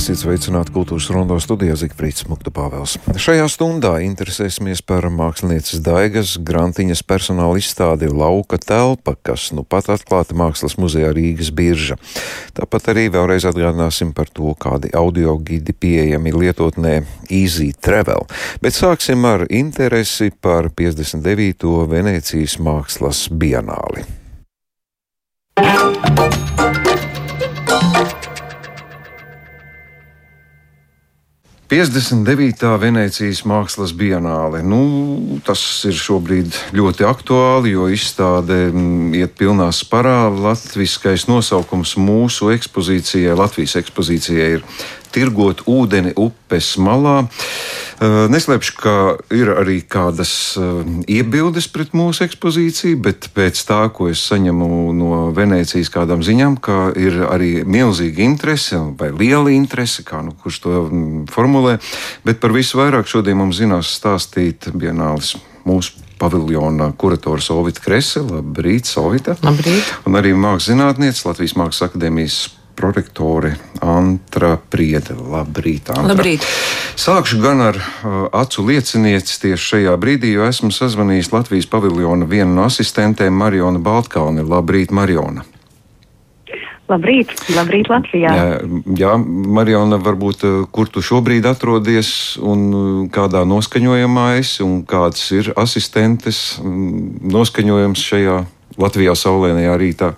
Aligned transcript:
Esiet 0.00 0.16
sveicināti 0.16 0.72
kultūras 0.72 1.10
rondo 1.12 1.36
studijā 1.44 1.74
Zikfrīds 1.76 2.24
Mukta 2.24 2.48
Pāvels. 2.56 2.94
Šajā 3.20 3.44
stundā 3.52 3.90
interesēsimies 4.00 4.80
par 4.80 5.04
mākslinieces 5.12 5.82
Daigas 5.84 6.38
Grantiņas 6.40 7.02
personāla 7.04 7.60
izstādi 7.60 8.08
Lauka 8.08 8.56
telpa, 8.56 9.12
kas 9.20 9.50
nu 9.52 9.60
pat 9.60 9.90
atklāta 9.92 10.32
Mākslas 10.40 10.78
muzejā 10.80 11.10
Rīgas 11.12 11.50
birža. 11.52 11.98
Tāpat 12.56 12.88
arī 12.94 13.10
vēlreiz 13.12 13.44
atgādināsim 13.50 14.14
par 14.16 14.32
to, 14.32 14.54
kādi 14.56 14.88
audio 14.96 15.36
gidi 15.36 15.76
pieejami 15.76 16.32
lietotnē 16.32 16.94
Easy 17.28 17.74
Travel. 17.76 18.24
Bet 18.64 18.80
sāksim 18.80 19.28
ar 19.28 19.44
interesi 19.52 20.32
par 20.32 20.72
59. 20.80 21.76
Venecijas 21.92 22.56
mākslas 22.56 23.26
bienāli. 23.28 24.08
59. 31.70 32.64
Venecijas 32.82 33.44
mākslas 33.46 33.92
bienāle. 33.94 34.58
Nu, 34.66 34.80
tas 35.46 35.60
ir 35.86 35.94
šobrīd 35.94 36.56
ļoti 36.74 37.06
aktuāli, 37.06 37.76
jo 37.76 37.86
izstāde 37.94 38.56
mm, 38.72 39.12
iet 39.20 39.36
pilnā 39.38 39.68
sparā. 39.70 40.24
Latviskais 40.34 41.28
nosaukums 41.30 41.94
mūsu 41.94 42.50
ekspozīcijai, 42.56 43.38
Latvijas 43.38 43.76
ekspozīcijai 43.84 44.48
ir 44.56 44.66
tirgot 45.14 45.64
ūdeni 45.70 46.14
upes 46.18 46.74
malā. 46.80 47.24
Eh, 48.00 48.06
neslēpšu, 48.32 48.74
ka 48.80 48.92
ir 49.36 49.50
arī 49.52 49.80
kādas 49.84 50.32
eh, 50.56 50.68
iebildes 51.20 51.66
pret 51.68 51.92
mūsu 51.92 52.24
ekspozīciju, 52.24 52.96
bet 53.04 53.28
pēc 53.36 53.60
tā, 53.68 53.82
ko 53.92 54.08
es 54.08 54.22
saņemu 54.24 54.68
no 54.96 55.18
Venecijas 55.36 55.92
kādām 55.92 56.24
ziņām, 56.24 56.56
ka 56.64 56.94
ir 56.96 57.18
arī 57.28 57.50
milzīga 57.68 58.24
interese 58.24 58.80
vai 58.96 59.10
liela 59.12 59.52
interese, 59.52 60.04
kā 60.06 60.22
nu 60.24 60.32
kurš 60.32 60.62
to 60.64 60.76
mm, 60.86 61.26
formulē. 61.28 61.76
Bet 62.24 62.40
par 62.40 62.56
visu 62.56 62.80
vairāk 62.80 63.10
šodien 63.10 63.36
mums 63.36 63.60
zinās 63.60 63.92
stāstīt 63.98 64.70
Bienālis 64.72 65.34
mūsu 65.68 66.00
paviljona 66.20 66.92
kurators 66.96 67.50
Ovita 67.52 67.84
Krese. 67.84 68.22
Labrīt, 68.24 68.88
Ovita! 69.00 69.36
Labrīt! 69.44 69.92
Un 70.08 70.16
arī 70.20 70.32
mākslas 70.36 70.72
zinātniece 70.72 71.28
Latvijas 71.28 71.56
Mākslas 71.56 71.88
akadēmijas 71.88 72.40
prorektore 72.80 73.54
Antra 73.84 74.56
Priede. 74.56 75.12
Labrīt, 75.12 75.92
Antra. 75.92 76.14
Labrīt. 76.14 76.46
Sākšu 77.00 77.40
gan 77.44 77.60
ar 77.68 77.76
uh, 77.76 78.26
acu 78.40 78.64
liecinieci 78.64 79.40
tieši 79.44 79.74
šajā 79.74 79.96
brīdī, 80.00 80.32
jo 80.38 80.48
esmu 80.48 80.72
sazvanījis 80.72 81.32
Latvijas 81.34 81.68
paviljona 81.68 82.28
vienu 82.28 82.56
no 82.56 82.68
asistentēm 82.70 83.36
Marionu 83.36 83.82
Baltkalni. 83.84 84.46
Labrīt, 84.46 84.94
Mariona! 84.96 85.44
Labrīt, 86.90 87.30
labrīt 87.54 87.86
Latvijā. 87.86 88.30
Jā, 88.34 88.46
jā 88.98 89.12
Marijona, 89.20 90.00
varbūt 90.02 90.46
uh, 90.48 90.56
kur 90.74 90.88
tu 90.90 91.04
šobrīd 91.04 91.46
atrodies 91.46 92.14
un 92.42 92.64
uh, 92.70 92.88
kādā 93.12 93.44
noskaņojumā 93.46 94.26
esi 94.40 94.64
un 94.66 94.80
kāds 94.88 95.28
ir 95.36 95.52
asistentes 95.60 96.58
mm, 96.58 97.28
noskaņojums 97.30 98.08
šajā 98.10 98.40
Latvijā 98.80 99.14
saulēnajā 99.20 99.76
rītā? 99.84 100.10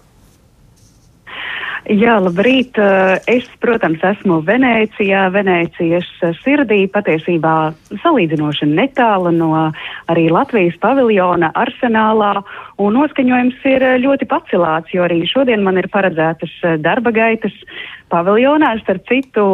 Jā, 1.90 2.14
labrīt. 2.22 2.78
Eh, 2.78 3.18
es, 3.26 3.46
protams, 3.58 4.02
esmu 4.06 4.38
Venecijā, 4.46 5.24
Venecijas 5.34 6.06
sirdī, 6.44 6.84
patiesībā 6.86 7.72
salīdzinoši 8.04 8.68
netālu 8.70 9.32
no 9.34 9.50
arī 10.12 10.28
Latvijas 10.30 10.78
paviljona 10.78 11.50
arsenālā, 11.58 12.36
un 12.78 12.94
noskaņojums 13.00 13.66
ir 13.66 13.86
ļoti 14.04 14.30
pacelāts, 14.30 14.94
jo 14.94 15.02
arī 15.02 15.24
šodien 15.26 15.66
man 15.66 15.82
ir 15.82 15.90
paredzētas 15.90 16.54
darba 16.84 17.10
gaitas 17.10 17.56
paviljonā. 18.12 18.74
Starp 18.82 19.06
citu, 19.08 19.44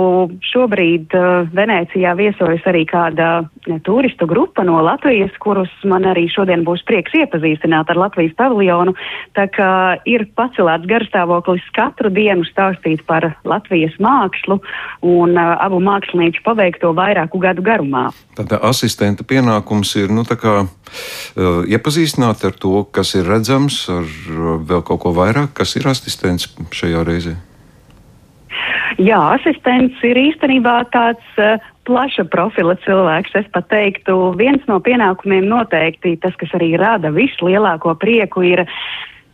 šobrīd 0.51 1.15
uh, 1.17 1.47
Venecijā 1.55 2.15
viesojas 2.19 2.65
arī 2.69 2.85
kāda 2.89 3.29
ne, 3.69 3.79
turistu 3.87 4.27
grupa 4.29 4.65
no 4.67 4.81
Latvijas, 4.85 5.35
kurus 5.43 5.73
man 5.89 6.07
arī 6.09 6.27
šodien 6.33 6.65
būs 6.67 6.83
prieks 6.89 7.15
iepazīstināt 7.19 7.91
ar 7.93 8.01
Latvijas 8.03 8.35
paviljonu. 8.39 8.95
Tā 9.39 9.49
kā 9.55 9.71
ir 10.09 10.27
pacelēts 10.39 10.89
garstāvoklis 10.91 11.67
katru 11.77 12.11
dienu 12.15 12.47
stāstīt 12.49 13.05
par 13.09 13.31
Latvijas 13.49 13.97
mākslu 14.03 14.61
un 15.07 15.37
uh, 15.39 15.55
abu 15.63 15.81
mākslinieku 15.85 16.43
paveikto 16.47 16.93
vairāku 16.99 17.41
gadu 17.43 17.65
garumā. 17.67 18.09
Tad 18.39 18.55
asistenta 18.59 19.27
pienākums 19.27 19.95
ir 19.99 20.13
nu, 20.15 20.27
kā, 20.29 20.61
uh, 20.67 21.61
iepazīstināt 21.67 22.45
ar 22.49 22.57
to, 22.59 22.83
kas 22.95 23.15
ir 23.19 23.29
redzams, 23.31 23.85
ar 23.93 24.07
uh, 24.07 24.57
vēl 24.63 24.83
kaut 24.87 25.05
ko 25.07 25.15
vairāk, 25.17 25.55
kas 25.59 25.77
ir 25.79 25.89
asistents 25.91 26.51
šajā 26.75 27.05
reizē. 27.07 27.39
Jā, 28.97 29.19
asistents 29.37 30.01
ir 30.07 30.17
īstenībā 30.17 30.79
tāds 30.95 31.43
uh, 31.43 31.59
plaša 31.89 32.25
profila 32.33 32.79
cilvēks. 32.87 33.37
Es 33.43 33.51
pat 33.53 33.69
teiktu, 33.73 34.33
viens 34.39 34.65
no 34.71 34.81
pienākumiem 34.81 35.49
noteikti 35.51 36.17
tas, 36.23 36.37
kas 36.41 36.57
arī 36.57 36.75
rada 36.81 37.13
vislielāko 37.13 37.95
prieku, 38.01 38.47
ir 38.47 38.65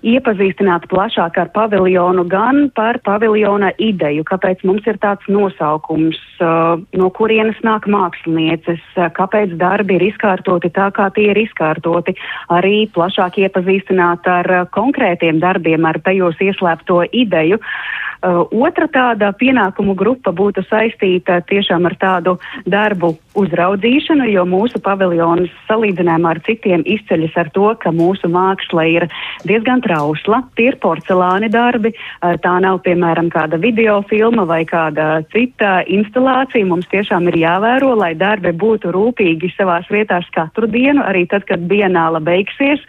iepazīstināt 0.05 0.85
plašāk 0.91 1.39
ar 1.41 1.49
paviljonu, 1.55 2.27
gan 2.29 2.67
par 2.77 2.99
paviljona 3.07 3.71
ideju, 3.81 4.27
kāpēc 4.29 4.61
mums 4.69 4.85
ir 4.91 4.99
tāds 5.01 5.25
nosaukums, 5.33 6.19
uh, 6.45 6.77
no 6.93 7.09
kurienes 7.17 7.57
nāk 7.65 7.89
mākslinieces, 7.89 8.83
kāpēc 9.17 9.55
darbi 9.61 9.97
ir 9.97 10.09
izkārtoti 10.11 10.75
tā, 10.77 10.91
kā 10.93 11.09
tie 11.17 11.31
ir 11.33 11.41
izkārtoti, 11.47 12.19
arī 12.53 12.85
plašāk 12.93 13.41
iepazīstināt 13.47 14.29
ar 14.29 14.51
uh, 14.53 14.67
konkrētiem 14.77 15.41
darbiem, 15.41 15.87
ar 15.89 16.03
tajos 16.05 16.43
ieslēpto 16.43 17.07
ideju. 17.25 17.63
Uh, 17.63 18.05
otra 18.25 18.89
tāda 18.89 19.33
pienākumu 19.37 19.95
grupa 19.99 20.33
būtu 20.33 20.65
saistīta 20.69 21.41
tiešām 21.49 21.87
ar 21.91 21.97
tādu 22.01 22.39
darbu 22.67 23.15
uzraudzīšanu, 23.39 24.27
jo 24.33 24.45
mūsu 24.49 24.81
paviljons 24.85 25.53
salīdzinājumā 25.69 26.35
ar 26.35 26.41
citiem 26.47 26.85
izceļas 26.87 27.37
ar 27.41 27.51
to, 27.55 27.67
ka 27.83 27.93
mūsu 27.95 28.31
māksla 28.33 28.87
ir 28.91 29.07
diezgan 29.49 29.83
trausla, 29.85 30.43
tie 30.59 30.71
ir 30.73 30.79
porcelāni 30.83 31.51
darbi, 31.53 31.95
tā 32.21 32.55
nav 32.65 32.81
piemēram 32.87 33.31
kāda 33.35 33.59
video 33.61 34.01
filma 34.11 34.47
vai 34.49 34.63
kāda 34.69 35.25
cita 35.35 35.83
instalācija. 35.91 36.67
Mums 36.69 36.89
tiešām 36.93 37.29
ir 37.33 37.41
jāvēro, 37.43 37.95
lai 37.99 38.13
darbi 38.19 38.55
būtu 38.55 38.95
rūpīgi 38.95 39.53
savās 39.57 39.91
vietās 39.93 40.29
katru 40.35 40.71
dienu, 40.71 41.03
arī 41.05 41.27
tad, 41.31 41.47
kad 41.51 41.67
bienāla 41.71 42.23
beigsies, 42.25 42.83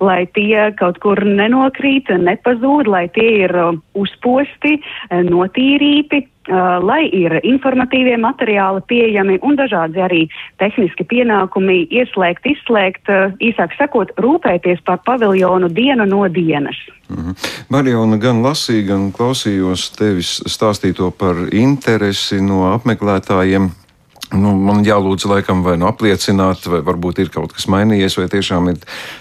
lai 0.00 0.24
tie 0.36 0.70
kaut 0.78 1.00
kur 1.04 1.24
nenokrīt, 1.24 2.12
nepazūd, 2.12 2.90
lai 2.90 3.06
tie 3.16 3.30
ir 3.46 3.54
uzposti 3.96 4.76
notīrīti, 5.10 6.26
lai 6.48 7.06
ir 7.12 7.40
informatīvie 7.42 8.16
materiāli 8.22 8.82
pieejami 8.86 9.38
un 9.42 9.56
dažādi 9.58 10.02
arī 10.02 10.22
tehniski 10.62 11.04
pienākumi 11.04 11.86
ieslēgt, 11.90 12.46
izslēgt, 12.46 13.08
uh, 13.10 13.32
īsāk 13.42 13.74
sakot, 13.78 14.12
rūpēties 14.22 14.84
par 14.86 15.02
paviljonu 15.06 15.68
dienu 15.68 16.06
no 16.06 16.28
dienas. 16.28 16.76
-hmm. 17.08 17.34
Mariona 17.68 18.16
gan 18.16 18.42
lasīja, 18.42 18.86
gan 18.92 19.12
klausījos 19.12 19.90
tevis 19.98 20.36
stāstīto 20.46 21.10
par 21.10 21.36
interesi 21.52 22.40
no 22.40 22.72
apmeklētājiem 22.74 23.70
Nu, 24.34 24.56
man 24.58 24.82
jālūdz, 24.82 25.28
laikam, 25.30 25.60
vai 25.62 25.76
nu 25.78 25.86
apliecināt, 25.86 26.64
vai 26.66 26.80
varbūt 26.82 27.20
ir 27.22 27.28
kaut 27.30 27.52
kas 27.54 27.68
mainījies, 27.70 28.16
vai 28.18 28.26
tiešām 28.32 28.72
ir 28.72 28.80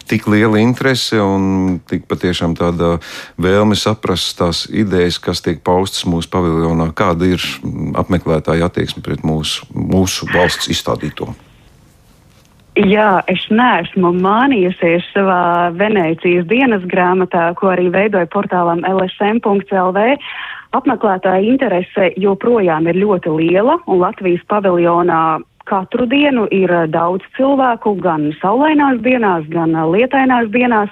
tik 0.09 0.25
liela 0.31 0.57
interese 0.63 1.19
un 1.21 1.77
tik 1.85 2.07
patiešām 2.09 2.55
tāda 2.57 2.95
vēlme 3.37 3.77
saprast 3.77 4.33
tās 4.39 4.63
idejas, 4.65 5.19
kas 5.21 5.45
tiek 5.45 5.61
paustas 5.61 6.07
mūsu 6.09 6.31
paviljonā. 6.33 6.89
Kāda 6.97 7.29
ir 7.35 7.45
apmeklētāja 8.01 8.65
attieksme 8.65 9.05
pret 9.05 9.21
mūsu, 9.21 9.69
mūsu 9.77 10.25
valsts 10.33 10.73
izstādīto? 10.73 11.35
Jā, 12.75 13.21
es 13.31 13.45
neesmu 13.53 14.09
mānījusies 14.19 15.05
savā 15.13 15.69
Venecijas 15.77 16.49
dienas 16.49 16.83
grāmatā, 16.91 17.53
ko 17.55 17.69
arī 17.71 17.87
veidoja 17.93 18.27
portālam 18.33 18.81
lsm.lv 18.89 20.09
Apmeklētāja 20.75 21.45
interese 21.47 22.11
joprojām 22.19 22.89
ir 22.91 22.97
ļoti 22.99 23.31
liela, 23.31 23.77
un 23.87 24.01
Latvijas 24.01 24.43
paviljonā 24.51 25.39
katru 25.65 26.05
dienu 26.09 26.47
ir 26.53 26.71
eh, 26.71 26.87
daudz 26.91 27.25
cilvēku, 27.37 27.97
gan 28.03 28.29
saulainās 28.41 29.01
dienās, 29.05 29.47
gan 29.53 29.75
eh, 29.75 29.87
lietainās 29.95 30.49
dienās, 30.53 30.91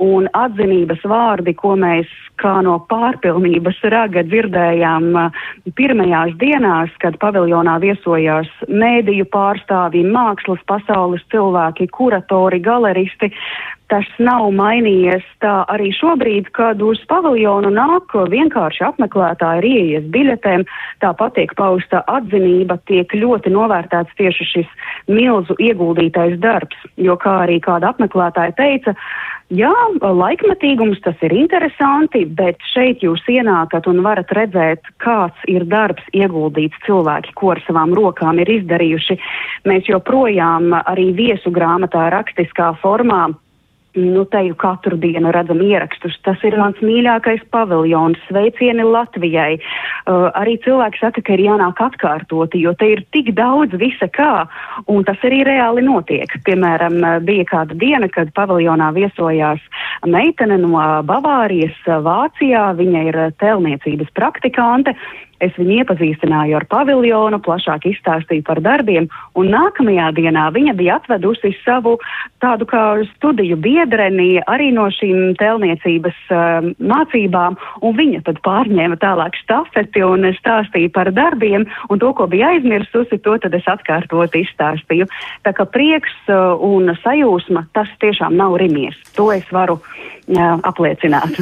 un 0.00 0.28
atzinības 0.32 1.02
vārdi, 1.04 1.52
ko 1.56 1.74
mēs 1.76 2.08
kā 2.40 2.54
no 2.64 2.78
pārpilnības 2.88 3.82
raga 3.92 4.24
dzirdējām 4.28 5.10
eh, 5.22 5.40
pirmajās 5.76 6.36
dienās, 6.40 6.92
kad 7.02 7.18
paviljonā 7.22 7.78
viesojās 7.84 8.50
mēdīju 8.68 9.28
pārstāvji, 9.32 10.06
mākslas 10.08 10.62
pasaules 10.68 11.24
cilvēki, 11.32 11.88
kuratori, 11.96 12.60
galeristi, 12.64 13.32
tas 13.90 14.06
nav 14.22 14.48
mainījies. 14.56 15.24
Tā 15.44 15.64
arī 15.72 15.90
šobrīd, 15.96 16.50
kad 16.56 16.82
uz 16.84 17.02
paviljonu 17.10 17.72
nāk 17.74 18.14
vienkārši 18.32 18.86
apmeklētāji 18.88 19.60
ar 19.62 19.66
ieejas 19.66 20.06
biļetēm, 20.14 20.66
tāpat 21.04 21.36
tiek 21.38 21.54
pausta 21.58 22.04
atzinība, 22.10 22.78
tiek 22.90 23.12
ļoti 23.14 23.52
novērtēts 23.54 24.16
tieši 24.20 24.48
šis 24.52 24.70
milzu 25.10 25.58
ieguldītais 25.58 26.38
darbs, 26.40 26.78
jo 26.96 27.18
kā 27.20 27.40
arī 27.44 27.60
kāda 27.64 27.92
apmeklētāja 27.94 28.56
teica, 28.58 28.96
Jā, 29.50 29.72
laikmatīgums 29.98 31.00
tas 31.02 31.18
ir 31.26 31.32
interesanti, 31.34 32.20
bet 32.38 32.62
šeit 32.70 33.02
jūs 33.02 33.24
ienākat 33.26 33.88
un 33.90 33.98
varat 34.04 34.30
redzēt, 34.36 34.86
kāds 35.02 35.42
ir 35.50 35.64
darbs 35.66 36.06
ieguldīts. 36.14 36.78
Cilvēki, 36.86 37.34
ko 37.34 37.50
ar 37.56 37.62
savām 37.66 37.90
rokām 37.98 38.38
ir 38.38 38.52
izdarījuši. 38.60 39.18
Mēs 39.66 39.90
joprojām 39.90 40.70
arī 40.84 41.10
viesu 41.18 41.50
grāmatā 41.50 42.06
rakstiskā 42.14 42.76
formā 42.78 43.24
Nu, 43.98 44.22
te 44.30 44.38
jau 44.46 44.54
katru 44.54 44.94
dienu 45.02 45.32
redzam 45.34 45.58
ierakstus. 45.66 46.14
Tas 46.22 46.38
ir 46.46 46.54
mans 46.60 46.78
mīļākais 46.78 47.42
paviljons, 47.50 48.20
sveicieni 48.28 48.84
Latvijai. 48.86 49.56
Uh, 49.58 50.28
arī 50.38 50.54
cilvēki 50.62 51.00
saka, 51.02 51.24
ka 51.26 51.34
ir 51.34 51.42
jānāk 51.48 51.80
atkārtoti, 51.82 52.60
jo 52.62 52.70
te 52.78 52.86
ir 52.92 53.02
tik 53.10 53.32
daudz 53.34 53.74
visa 53.82 54.06
kā, 54.06 54.44
un 54.86 55.02
tas 55.08 55.18
arī 55.26 55.40
reāli 55.48 55.82
notiek. 55.82 56.30
Piemēram, 56.46 57.00
uh, 57.02 57.16
bija 57.26 57.48
kāda 57.50 57.74
diena, 57.80 58.06
kad 58.14 58.30
paviljonā 58.36 58.92
viesojās 58.94 59.64
meitene 60.06 60.60
no 60.62 60.78
Bavārijas 61.10 61.74
uh, 61.88 61.98
Vācijā. 62.06 62.68
Viņa 62.78 63.02
ir 63.10 63.20
uh, 63.24 63.34
telniecības 63.42 64.14
praktikante. 64.14 64.94
Es 65.40 65.54
viņu 65.56 65.80
iepazīstināju 65.80 66.58
ar 66.58 66.66
paviljonu, 66.68 67.40
plašāk 67.40 67.86
izstāstīju 67.88 68.44
par 68.44 68.60
darbiem, 68.64 69.08
un 69.40 69.48
nākamajā 69.54 70.10
dienā 70.18 70.50
viņa 70.52 70.74
bija 70.76 70.98
atvedusi 71.00 71.54
savu 71.62 71.96
tādu 72.44 72.66
kā 72.68 72.82
studiju 73.14 73.56
biedreni 73.60 74.42
arī 74.44 74.70
no 74.76 74.88
šīm 74.92 75.34
telniecības 75.40 76.18
uh, 76.28 76.68
mācībām, 76.76 77.56
un 77.80 77.96
viņa 77.96 78.22
tad 78.28 78.42
pārņēma 78.44 79.00
tālāk 79.00 79.38
stafeti 79.40 80.04
un 80.04 80.28
stāstīja 80.36 80.92
par 80.92 81.12
darbiem, 81.16 81.64
un 81.88 82.02
to, 82.02 82.12
ko 82.16 82.28
bija 82.30 82.52
aizmirsusi, 82.54 83.20
to 83.24 83.38
tad 83.40 83.56
es 83.56 83.68
atkārtot 83.70 84.36
izstāstīju. 84.36 85.08
Tā 85.46 85.54
kā 85.56 85.66
prieks 85.68 86.14
uh, 86.28 86.60
un 86.60 86.92
sajūsma, 87.00 87.66
tas 87.76 87.88
tiešām 88.04 88.36
nav 88.36 88.58
rimies. 88.60 88.96
To 89.16 89.30
es 89.32 89.48
varu 89.52 89.80
jā, 90.28 90.50
apliecināt. 90.66 91.40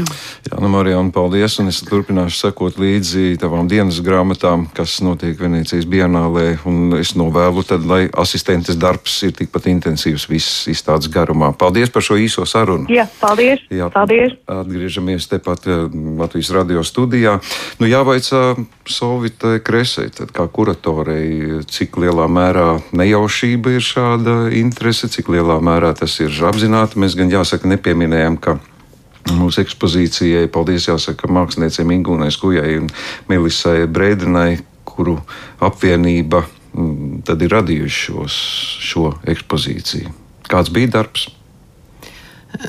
Jā, 0.49 0.59
nu, 0.63 0.71
Marijāna, 0.73 1.13
paldies, 1.15 1.59
un 1.63 1.71
es 1.73 1.81
turpināšu 1.87 2.39
sekot 2.47 2.79
līdzi 2.81 3.37
tavām 3.41 3.69
dienas 3.89 4.05
grāmatām, 4.05 4.67
kas 4.77 4.99
notiek 5.01 5.39
Venecijas 5.41 5.87
bienālē, 5.89 6.59
un 6.69 6.93
es 6.99 7.15
novēlu 7.17 7.63
tad, 7.65 7.87
lai 7.89 8.11
asistentes 8.21 8.77
darbs 8.77 9.15
ir 9.25 9.33
tikpat 9.33 9.69
intensīvs 9.71 10.27
viss 10.29 10.69
izstādes 10.69 11.09
garumā. 11.09 11.55
Paldies 11.57 11.89
par 11.89 12.05
šo 12.05 12.19
īso 12.21 12.45
sarunu. 12.45 12.85
Jā, 12.93 13.07
paldies. 13.21 13.65
Jā, 13.73 13.89
paldies. 13.95 14.37
Atgriežamies 14.45 15.31
tepat 15.31 15.65
eh, 15.67 15.89
Latvijas 16.21 16.53
radio 16.53 16.85
studijā. 16.85 17.39
Nu, 17.81 17.89
jāvaicā 17.89 18.59
Solvitai 18.85 19.63
Kresei, 19.65 20.13
tad 20.13 20.35
kā 20.37 20.45
kuratorei, 20.53 21.65
cik 21.65 21.97
lielā 22.03 22.29
mērā 22.29 22.83
nejaušība 22.93 23.79
ir 23.79 23.85
šāda 23.85 24.41
interese, 24.53 25.09
cik 25.09 25.33
lielā 25.33 25.63
mērā 25.65 25.95
tas 25.97 26.21
ir 26.21 26.35
apzināti. 26.45 27.01
Mēs 27.01 27.17
gan 27.17 27.33
jāsaka 27.33 27.73
nepieminējam, 27.73 28.37
ka 28.37 28.61
Mūsu 29.29 29.63
ekspozīcijai 29.65 30.49
paldies 30.53 30.89
jāsaka 30.89 31.29
māksliniecei 31.33 31.87
Ingūnai 31.99 32.31
Skujai 32.33 32.79
un 32.81 32.89
Melisai 33.29 33.89
Brēdenai, 33.91 34.61
kuru 34.89 35.19
apvienība 35.65 36.45
mm, 36.47 37.25
tad 37.29 37.43
ir 37.45 37.53
radījuši 37.57 38.05
šos, 38.07 38.39
šo 38.89 39.11
ekspozīciju. 39.29 40.15
Kāds 40.49 40.73
bija 40.73 40.95
darbs? 40.97 41.29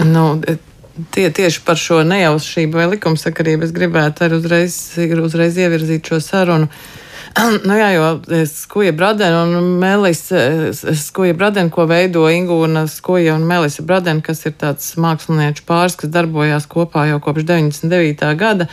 Nu, 0.03 0.41
tie, 1.15 1.29
tieši 1.31 1.61
par 1.65 1.79
šo 1.79 2.01
nejaušību 2.07 2.81
vai 2.81 2.89
likumsakarību 2.95 3.69
es 3.69 3.75
gribētu 3.75 4.25
arī 4.25 4.41
uzreiz, 4.41 4.79
uzreiz 5.23 5.61
ievirzīt 5.61 6.11
šo 6.11 6.19
sarunu. 6.23 6.67
Uh, 6.67 6.98
nu 7.67 7.77
jā, 7.77 7.89
jo 7.93 8.05
skuja 8.49 8.93
Bradena 8.95 9.43
un 9.45 9.79
Melisa, 9.81 10.71
skuja 10.97 11.33
Bradena, 11.37 11.71
ko 11.73 11.85
veido 11.89 12.27
Ingūna 12.31 12.85
skuja 12.89 13.35
un 13.37 13.47
Melisa 13.49 13.85
Bradena, 13.85 14.23
kas 14.25 14.45
ir 14.49 14.55
tāds 14.59 14.93
mākslinieču 14.99 15.65
pāris, 15.67 15.97
kas 15.99 16.13
darbojās 16.13 16.67
kopā 16.69 17.07
jau 17.11 17.19
kopš 17.23 17.45
99. 17.49 18.33
gada. 18.39 18.69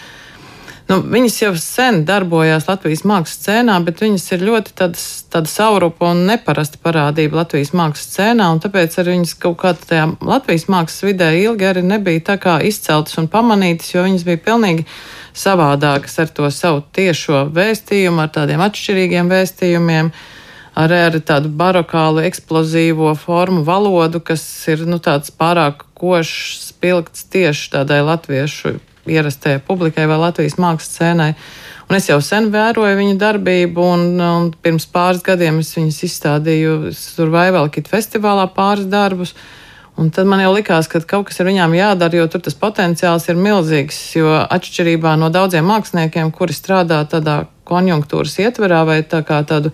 Nu, 0.87 1.01
viņas 1.03 1.37
jau 1.41 1.49
sen 1.59 2.05
darbojās 2.07 2.69
Latvijas 2.69 3.01
mākslas 3.11 3.41
scēnā, 3.41 3.81
bet 3.83 4.05
viņas 4.05 4.27
ir 4.37 4.45
ļoti 4.47 4.75
tādas, 4.79 5.07
tāda 5.35 5.51
saurupa 5.51 6.13
un 6.13 6.21
neparasta 6.29 6.79
parādība 6.79 7.41
Latvijas 7.41 7.73
mākslas 7.75 8.13
scēnā, 8.13 8.47
un 8.55 8.63
tāpēc 8.63 8.95
arī 9.03 9.17
viņas 9.17 9.33
kaut 9.43 9.59
kā 9.65 9.73
tajā 9.81 10.05
Latvijas 10.23 10.69
mākslas 10.71 11.09
vidē 11.09 11.33
ilgi 11.41 11.67
arī 11.73 11.83
nebija 11.83 12.23
tā 12.31 12.39
kā 12.39 12.61
izceltas 12.63 13.19
un 13.19 13.27
pamanītas, 13.33 13.91
jo 13.97 14.07
viņas 14.07 14.29
bija 14.31 14.45
pilnīgi 14.47 14.87
savādākas 15.35 16.21
ar 16.23 16.31
to 16.39 16.55
savu 16.55 16.85
tiešo 16.95 17.49
vēstījumu, 17.59 18.23
ar 18.23 18.31
tādiem 18.39 18.63
atšķirīgiem 18.71 19.35
vēstījumiem, 19.35 20.15
ar, 20.79 20.99
ar 21.11 21.19
tādu 21.19 21.51
barokālu, 21.51 22.23
eksplozīvo 22.31 23.11
formu 23.19 23.67
valodu, 23.67 24.23
kas 24.23 24.47
ir 24.71 24.87
nu, 24.87 25.03
tāds 25.03 25.35
pārāk 25.35 25.83
košs, 25.99 26.69
spilgts 26.71 27.27
tieši 27.35 27.73
tādai 27.75 28.05
latviešu 28.07 28.79
ierastajai 29.11 29.63
publikai 29.67 30.07
vai 30.11 30.19
Latvijas 30.21 30.59
mākslas 30.61 30.93
scēnai. 30.95 31.33
Un 31.87 31.99
es 31.99 32.09
jau 32.11 32.19
sen 32.25 32.49
vēroju 32.51 32.99
viņu 32.99 33.19
darbību, 33.21 33.83
un, 33.95 34.07
un 34.19 34.49
pirms 34.63 34.89
pāris 34.91 35.23
gadiem 35.27 35.61
es 35.63 35.71
viņus 35.77 36.01
izstādīju 36.09 36.95
Survival-Kit 36.99 37.87
festivālā 37.93 38.49
pāris 38.57 38.89
darbus. 38.91 39.37
Un 39.97 40.11
tad 40.13 40.29
man 40.29 40.43
jau 40.43 40.51
likās, 40.53 40.91
ka 40.93 41.01
kaut 41.01 41.31
kas 41.31 41.39
ar 41.41 41.49
viņām 41.49 41.77
jādara, 41.79 42.19
jo 42.19 42.27
tur 42.29 42.43
tas 42.45 42.59
potenciāls 42.59 43.31
ir 43.31 43.39
milzīgs. 43.41 44.01
Jo 44.19 44.35
atšķirībā 44.45 45.15
no 45.21 45.31
daudziem 45.33 45.65
māksliniekiem, 45.71 46.35
kuri 46.37 46.57
strādā 46.57 46.99
tādā 47.09 47.45
konjunktūras 47.67 48.35
ietverā 48.43 48.83
vai 48.89 49.01
tā 49.07 49.23
kā 49.27 49.41
tādu 49.47 49.73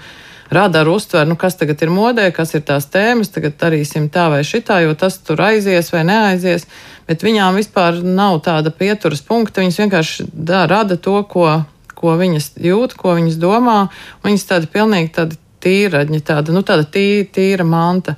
radaru 0.53 0.97
uztver, 0.99 1.27
nu, 1.29 1.37
kas 1.41 1.57
tagad 1.61 1.83
ir 1.83 1.91
modē, 1.93 2.29
kas 2.35 2.55
ir 2.55 2.65
tās 2.69 2.87
tēmas, 2.93 3.33
tagad 3.33 3.57
darīsim 3.61 4.09
tā 4.13 4.29
vai 4.33 4.43
šitā, 4.47 4.83
jo 4.85 4.95
tas 4.99 5.19
tur 5.25 5.41
aizies 5.43 5.93
vai 5.95 6.05
neaizies. 6.09 6.67
Bet 7.09 7.25
viņām 7.27 7.59
vispār 7.59 7.99
nav 8.05 8.41
tāda 8.47 8.71
pieturas 8.71 9.25
punkta. 9.27 9.63
Viņas 9.65 9.81
vienkārši 9.83 10.29
da, 10.33 10.65
rada 10.71 10.97
to, 10.97 11.17
ko, 11.29 11.49
ko 11.99 12.17
viņas 12.21 12.53
jūt, 12.63 12.95
ko 12.99 13.17
viņas 13.19 13.41
domā. 13.43 13.79
Viņas 14.25 14.49
tāda 14.53 14.71
pilnīgi 14.71 15.13
tāda 15.17 15.39
tīraņa, 15.63 16.23
tāda, 16.27 16.55
nu, 16.55 16.63
tāda 16.67 16.87
tī, 16.87 17.07
tīra 17.33 17.67
manta. 17.67 18.17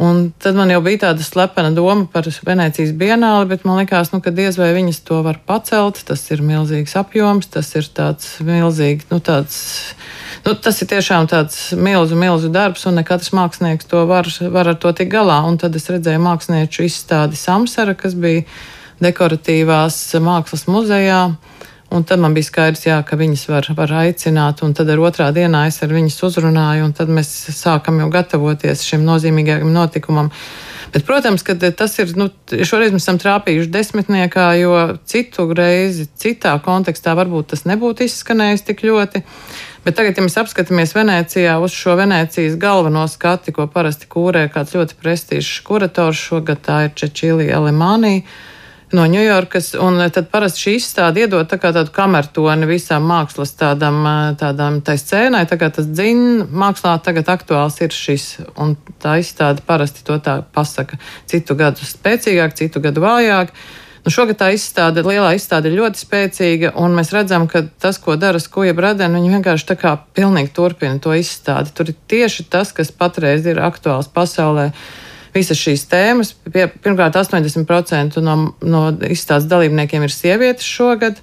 Un 0.00 0.30
tad 0.40 0.56
man 0.56 0.70
jau 0.72 0.78
bija 0.80 1.02
tāda 1.02 1.20
slepena 1.20 1.74
doma 1.76 2.06
par 2.08 2.24
Venecijas 2.24 2.94
bienāli, 2.96 3.50
bet 3.50 3.66
man 3.68 3.82
liekas, 3.82 4.14
nu, 4.14 4.22
ka 4.24 4.32
diez 4.32 4.56
vai 4.56 4.70
viņas 4.72 5.02
to 5.04 5.18
var 5.26 5.36
pacelt. 5.44 6.00
Tas 6.08 6.22
ir 6.32 6.40
milzīgs 6.40 6.96
apjoms, 6.96 7.50
tas 7.52 7.68
ir 7.76 7.84
tāds 7.92 8.30
milzīgs, 8.40 9.10
nu, 9.12 9.18
tāds, 9.20 9.58
nu, 10.46 10.54
tas 10.56 10.80
ir 10.80 10.88
tiešām 10.94 11.28
tāds 11.28 11.58
milzu, 11.76 12.16
milzu 12.16 12.48
darbs, 12.48 12.86
un 12.88 12.96
ne 12.96 13.04
katrs 13.04 13.34
mākslinieks 13.36 13.90
to 13.92 14.06
var, 14.08 14.30
var 14.56 14.72
ar 14.72 14.80
to 14.80 14.94
tik 14.96 15.12
galā. 15.12 15.42
Un 15.44 15.60
tad 15.60 15.76
es 15.76 15.90
redzēju 15.92 16.24
mākslinieču 16.24 16.88
izstādi 16.88 17.36
Samsara, 17.36 17.92
kas 17.92 18.16
bija 18.16 18.46
dekoratīvās 19.04 20.00
mākslas 20.24 20.64
muzejā. 20.64 21.26
Un 21.90 22.04
tad 22.06 22.20
man 22.22 22.34
bija 22.36 22.46
skaidrs, 22.46 22.84
jā, 22.86 22.96
ka 23.02 23.16
viņas 23.18 23.48
var, 23.50 23.66
var 23.74 23.92
aicināt, 24.04 24.60
un 24.62 24.76
tad 24.78 24.92
ar 24.92 25.00
otrā 25.02 25.32
dienā 25.34 25.64
es 25.66 25.80
ar 25.82 25.90
viņas 25.90 26.20
uzrunāju, 26.28 26.84
un 26.86 26.92
tad 26.94 27.08
mēs 27.10 27.30
sākam 27.50 27.98
jau 27.98 28.06
gatavoties 28.14 28.84
šim 28.86 29.02
nozīmīgākam 29.08 29.72
notikumam. 29.74 30.30
Bet, 30.94 31.02
protams, 31.06 31.42
ka 31.46 31.56
tas 31.58 31.96
ir, 31.98 32.12
nu, 32.18 32.28
šoreiz 32.50 32.94
mēs 32.94 33.02
esam 33.02 33.18
trāpījuši 33.22 33.70
desmitniekā, 33.74 34.46
jo 34.58 34.76
citu 35.06 35.48
reizi, 35.54 36.06
citā 36.18 36.54
kontekstā 36.62 37.16
varbūt 37.18 37.50
tas 37.54 37.66
nebūtu 37.66 38.06
izskanējis 38.06 38.64
tik 38.70 38.84
ļoti. 38.86 39.24
Bet 39.82 39.98
tagad, 39.98 40.14
ja 40.14 40.26
mēs 40.26 40.38
apskatāmies 40.38 40.94
Venecijā 40.94 41.56
uz 41.58 41.74
šo 41.74 41.96
Venecijas 41.98 42.54
galveno 42.60 43.02
skati, 43.10 43.54
ko 43.56 43.66
parasti 43.70 44.06
kūrē 44.10 44.46
kāds 44.54 44.78
ļoti 44.78 44.98
prestižs 45.02 45.58
kurators, 45.66 46.22
šogad 46.30 46.62
tā 46.66 46.84
ir 46.86 46.96
Čečīlija 47.02 47.58
Alemānija 47.58 48.26
no 48.96 49.06
Ņujorkas. 49.10 49.72
Tad 50.14 50.30
parasti 50.32 50.64
šī 50.64 50.76
izstāde 50.78 51.24
iedod 51.24 51.48
tā 51.50 51.58
tādu 51.60 51.90
kamertoni 51.94 52.68
visām 52.70 53.06
mākslas 53.10 53.54
tādam, 53.58 54.02
tādām 54.40 54.80
tai 54.86 54.96
scēnai. 55.00 55.44
Tā 55.50 55.58
kā 55.60 55.70
tas 55.74 55.88
dzina, 55.90 56.46
mākslā 56.46 56.96
tagad 57.04 57.30
aktuāls 57.32 57.80
ir 57.84 57.94
šis. 57.94 58.30
Un 58.60 58.76
tā 59.02 59.18
izstāde 59.22 59.64
parasti 59.66 60.06
to 60.06 60.18
tā 60.22 60.40
pasaka. 60.54 60.98
Citu 61.30 61.58
gadu 61.58 61.86
spēcīgāk, 61.86 62.56
citu 62.58 62.82
gadu 62.84 63.04
vājāk. 63.04 63.54
Nu, 64.00 64.08
šogad 64.08 64.38
tā 64.40 64.46
izstāde, 64.56 65.02
lielā 65.04 65.34
izstāde 65.36 65.68
ir 65.68 65.76
ļoti 65.76 66.00
spēcīga, 66.00 66.70
un 66.80 66.94
mēs 66.96 67.10
redzam, 67.12 67.44
ka 67.50 67.66
tas, 67.82 67.98
ko 68.00 68.14
dara 68.16 68.40
Skuja 68.40 68.72
Bradena, 68.72 69.18
viņi 69.18 69.34
vienkārši 69.34 69.66
tā 69.68 69.76
kā 69.76 69.92
pilnīgi 70.16 70.54
turpina 70.56 70.96
to 71.04 71.12
izstādi. 71.12 71.74
Tur 71.76 71.92
ir 71.92 71.98
tieši 72.08 72.46
tas, 72.48 72.72
kas 72.72 72.94
patreiz 72.96 73.44
ir 73.44 73.60
aktuāls 73.60 74.08
pasaulē 74.08 74.70
visas 75.34 75.60
šīs 75.60 75.86
tēmas. 75.90 76.34
Pirmkārt, 76.50 77.18
80% 77.20 78.20
no, 78.24 78.36
no 78.62 78.82
izstādes 79.08 79.48
dalībniekiem 79.50 80.06
ir 80.06 80.14
sievietes 80.14 80.66
šogad. 80.66 81.20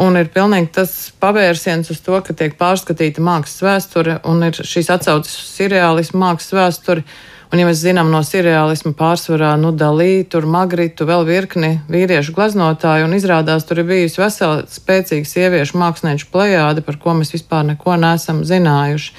Un 0.00 0.16
ir 0.16 0.30
pilnīgi 0.32 0.70
tas 0.78 0.92
pavērsiens 1.20 1.90
uz 1.92 2.00
to, 2.00 2.16
ka 2.24 2.32
tiek 2.36 2.56
pārskatīta 2.56 3.20
mākslas 3.20 3.60
vēsture 3.66 4.16
un 4.28 4.40
ir 4.46 4.56
šīs 4.56 4.88
atsauces 4.94 5.36
uz 5.36 5.52
seriālismu 5.58 6.22
mākslas 6.22 6.56
vēsturi. 6.56 7.04
Un, 7.52 7.60
ja 7.60 7.66
mēs 7.68 7.82
zinām 7.84 8.08
no 8.08 8.22
seriālisma 8.24 8.94
pārsvarā, 8.96 9.50
nu, 9.60 9.74
Dalī, 9.76 10.22
tur 10.24 10.46
Magritu, 10.48 11.04
vēl 11.04 11.26
virkni 11.28 11.74
vīriešu 11.92 12.32
gleznotāju, 12.32 13.04
un 13.04 13.12
izrādās 13.12 13.66
tur 13.68 13.82
ir 13.82 13.90
bijusi 13.90 14.22
vesela 14.22 14.62
spēcīga 14.72 15.28
sieviešu 15.28 15.76
mākslinieku 15.76 16.30
plejāde, 16.32 16.80
par 16.86 16.96
ko 17.02 17.12
mēs 17.18 17.34
vispār 17.36 17.66
neko 17.68 17.98
neesam 18.00 18.40
zinājuši. 18.48 19.12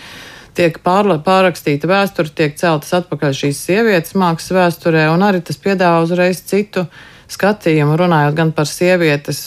Tiek 0.57 0.77
pārla, 0.86 1.17
pārrakstīta 1.24 1.89
vēsture, 1.89 2.31
tiek 2.36 2.55
celtas 2.60 2.93
atpakaļ 3.00 3.33
šīs 3.38 3.63
sievietes 3.67 4.15
mākslas 4.19 4.53
vēsturē, 4.57 5.07
un 5.13 5.25
arī 5.25 5.41
tas 5.45 5.60
piedāvā 5.62 6.03
uzreiz 6.05 6.43
citu 6.48 6.86
skatījumu, 7.33 7.98
runājot 8.00 8.38
gan 8.38 8.53
par 8.55 8.69
sievietes 8.69 9.41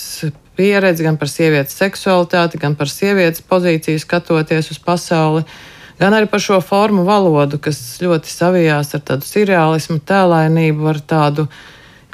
pieredzi, 0.57 1.05
gan 1.07 1.19
par 1.21 1.31
sievietes 1.31 1.77
seksualitāti, 1.79 2.61
gan 2.61 2.77
par 2.79 2.91
sievietes 2.91 3.45
pozīciju 3.47 4.01
skatoties 4.03 4.73
uz 4.73 4.81
pasauli, 4.83 5.45
gan 6.01 6.17
arī 6.17 6.29
par 6.33 6.43
šo 6.43 6.61
formu 6.65 7.07
valodu, 7.07 7.61
kas 7.63 7.81
ļoti 8.03 8.33
savijās 8.33 8.95
ar 8.97 9.05
tādu 9.07 9.29
seriālismu, 9.29 10.01
tēlainību, 10.09 10.89
ar 10.93 11.03
tādu 11.15 11.47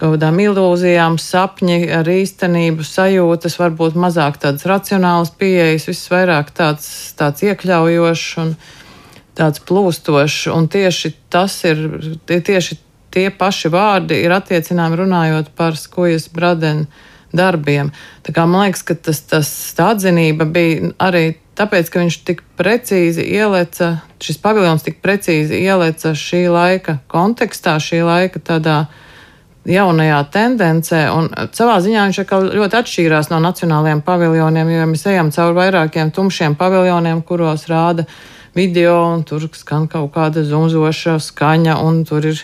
kaut 0.03 0.17
kādām 0.17 0.41
ilūzijām, 0.43 1.19
sapņi 1.23 1.87
ar 1.95 2.09
īstenību, 2.11 2.83
sajūtas, 2.87 3.59
varbūt 3.61 3.99
mazāk 4.01 4.41
tādas 4.43 4.67
racionālas 4.67 5.31
pieejas, 5.39 5.87
viss 5.87 6.11
vairāk 6.11 6.51
tāds, 6.57 6.89
tāds 7.19 7.45
iekļaujošs 7.47 8.31
un 8.43 8.55
tāds 9.39 9.63
plūstošs. 9.69 10.49
Un 10.55 10.69
tieši 10.73 11.15
tas 11.33 11.57
ir, 11.69 11.81
tie, 12.29 12.41
tieši 12.45 12.79
tie 13.13 13.29
paši 13.31 13.71
vārdi 13.73 14.23
ir 14.25 14.35
attiecināmi 14.35 14.99
runājot 15.03 15.53
par 15.57 15.77
skojas 15.79 16.29
bradenu 16.33 16.89
darbiem. 17.33 17.93
Tā 18.25 18.35
kā 18.37 18.45
man 18.49 18.67
liekas, 18.67 18.85
ka 18.85 18.97
tas, 18.97 19.23
tas 19.29 19.49
atzinība 19.81 20.47
bija 20.49 20.93
arī 21.01 21.39
tāpēc, 21.59 21.89
ka 21.93 22.03
viņš 22.03 22.19
tik 22.29 22.43
precīzi 22.59 23.25
ieleca, 23.25 23.95
šis 24.23 24.41
paviljons 24.43 24.85
tik 24.85 25.01
precīzi 25.05 25.61
ieleca 25.61 26.13
šī 26.17 26.45
laika 26.53 26.99
kontekstā, 27.13 27.79
šī 27.81 28.03
laika 28.07 28.41
tādā 28.41 28.77
jaunajā 29.69 30.19
tendencē, 30.35 31.01
un 31.15 31.29
savā 31.55 31.77
ziņā 31.85 32.09
viņš 32.09 32.21
ļoti 32.59 32.79
atšķīrās 32.81 33.31
no 33.31 33.39
nacionālajiem 33.45 34.01
paviljoniem, 34.03 34.73
jo 34.75 34.87
mēs 34.91 35.07
ejam 35.13 35.31
cauri 35.35 35.59
vairākiem 35.61 36.11
tumšiem 36.15 36.57
paviljoniem, 36.59 37.23
kuros 37.27 37.69
rāda 37.71 38.09
video, 38.55 38.97
un 39.15 39.25
tur 39.25 39.49
skan 39.57 39.89
kaut 39.91 40.13
kāda 40.15 40.45
zumzoša 40.45 41.19
skaņa, 41.23 41.79
un 41.83 42.03
tur 42.09 42.27
ir 42.33 42.43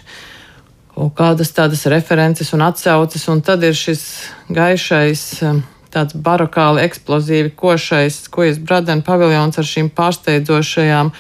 kaut 0.95 1.15
kādas 1.19 1.53
tādas 1.55 1.85
references 1.87 2.53
un 2.57 2.65
atsauces, 2.67 3.29
un 3.31 3.43
tad 3.45 3.63
ir 3.63 3.77
šis 3.77 4.05
gaišais, 4.51 5.25
um, 5.47 5.61
tāds 5.95 6.17
barokāli 6.17 6.83
eksplozīvi 6.85 7.53
košais, 7.57 8.27
kojas 8.33 8.59
Bradena 8.61 9.05
paviljons 9.05 9.61
ar 9.61 9.69
šīm 9.69 9.93
pārsteidzošajām 9.97 11.13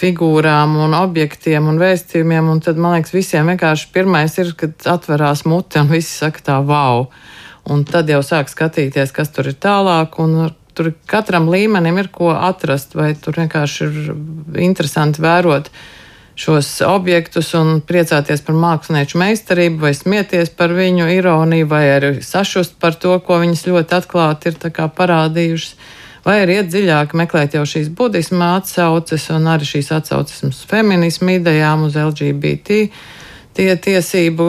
figūrām 0.00 0.78
un 0.80 0.94
objektiem 0.96 1.66
un 1.68 1.80
vēstījumiem, 1.80 2.48
un 2.48 2.62
tad, 2.64 2.78
man 2.80 2.96
liekas, 2.96 3.12
visiem 3.12 3.50
vienkārši 3.52 3.90
pirmais 3.92 4.38
ir, 4.40 4.54
kad 4.56 4.88
atverās 4.88 5.44
mute 5.44 5.82
un 5.82 5.92
visi 5.92 6.12
saka 6.22 6.46
tā, 6.46 6.62
wow! 6.64 7.10
Un 7.70 7.84
tad 7.84 8.08
jau 8.08 8.22
sāk 8.24 8.48
skatīties, 8.48 9.12
kas 9.12 9.28
tur 9.34 9.50
ir 9.50 9.58
tālāk, 9.60 10.16
un 10.22 10.48
tur 10.80 10.92
katram 11.04 11.50
līmenim 11.52 11.98
ir 12.00 12.08
ko 12.08 12.32
atrast, 12.32 12.94
vai 12.96 13.12
tur 13.20 13.36
vienkārši 13.36 13.84
ir 13.84 14.12
interesanti 14.64 15.20
vērot 15.20 15.68
šos 16.40 16.70
objektus 16.88 17.50
un 17.58 17.82
priecāties 17.84 18.40
par 18.46 18.56
mākslinieču 18.56 19.20
meistarību, 19.20 19.82
vai 19.84 19.92
smieties 19.92 20.54
par 20.56 20.72
viņu 20.72 21.10
ironiju, 21.18 21.68
vai 21.68 21.82
arī 21.98 22.12
sašust 22.24 22.78
par 22.80 22.96
to, 22.96 23.18
ko 23.26 23.42
viņas 23.42 23.66
ļoti 23.68 23.98
atklāti 23.98 24.54
ir 24.54 24.60
parādījušas. 24.96 25.74
Vai 26.24 26.42
arī 26.42 26.58
iet 26.60 26.68
dziļāk, 26.72 27.14
meklēt 27.16 27.56
jau 27.56 27.64
šīs 27.68 27.88
budisma 27.96 28.54
atsauces 28.58 29.28
un 29.32 29.48
arī 29.52 29.68
šīs 29.68 29.88
atsauces 29.96 30.42
uz 30.48 30.64
feminismu 30.68 31.38
idejām, 31.38 31.86
uz 31.88 31.96
LGBT 31.96 32.86
tie 33.56 33.70
tiesību 33.76 34.46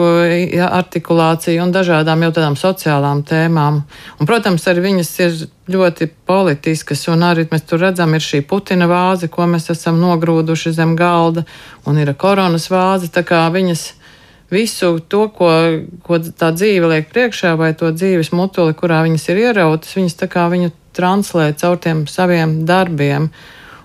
ja, 0.52 0.68
artikulācija 0.78 1.62
un 1.64 1.72
dažādām 1.74 2.22
jau 2.26 2.32
tādām 2.36 2.56
sociālām 2.58 3.22
tēmām. 3.26 3.80
Un, 4.18 4.28
protams, 4.28 4.66
arī 4.70 4.84
viņas 4.86 5.10
ir 5.24 5.40
ļoti 5.72 6.08
politiskas, 6.28 7.06
un 7.12 7.24
arī 7.26 7.46
mēs 7.50 7.66
tur 7.68 7.82
redzam, 7.82 8.14
ir 8.14 8.24
šī 8.24 8.42
Putina 8.48 8.88
vāze, 8.90 9.30
ko 9.32 9.48
mēs 9.50 9.70
esam 9.74 9.98
nogrūduši 10.02 10.74
zem 10.76 10.94
galda, 10.98 11.46
un 11.86 11.98
ir 11.98 12.14
koronas 12.14 12.68
vāze, 12.72 13.10
tā 13.12 13.24
kā 13.26 13.44
viņas 13.54 13.88
visu 14.52 14.98
to, 15.08 15.26
ko, 15.32 15.48
ko 16.04 16.20
tā 16.20 16.52
dzīve 16.52 16.90
liek 16.92 17.08
priekšā, 17.12 17.54
vai 17.56 17.72
to 17.78 17.90
dzīves 17.94 18.34
mutuli, 18.36 18.76
kurā 18.76 19.00
viņas 19.06 19.26
ir 19.32 19.42
ierautas, 19.48 19.96
viņas 19.96 20.18
tā 20.20 20.28
kā 20.30 20.46
viņu 20.52 20.74
translē 20.92 21.52
caur 21.56 21.80
tiem 21.80 22.04
saviem 22.10 22.62
darbiem. 22.68 23.30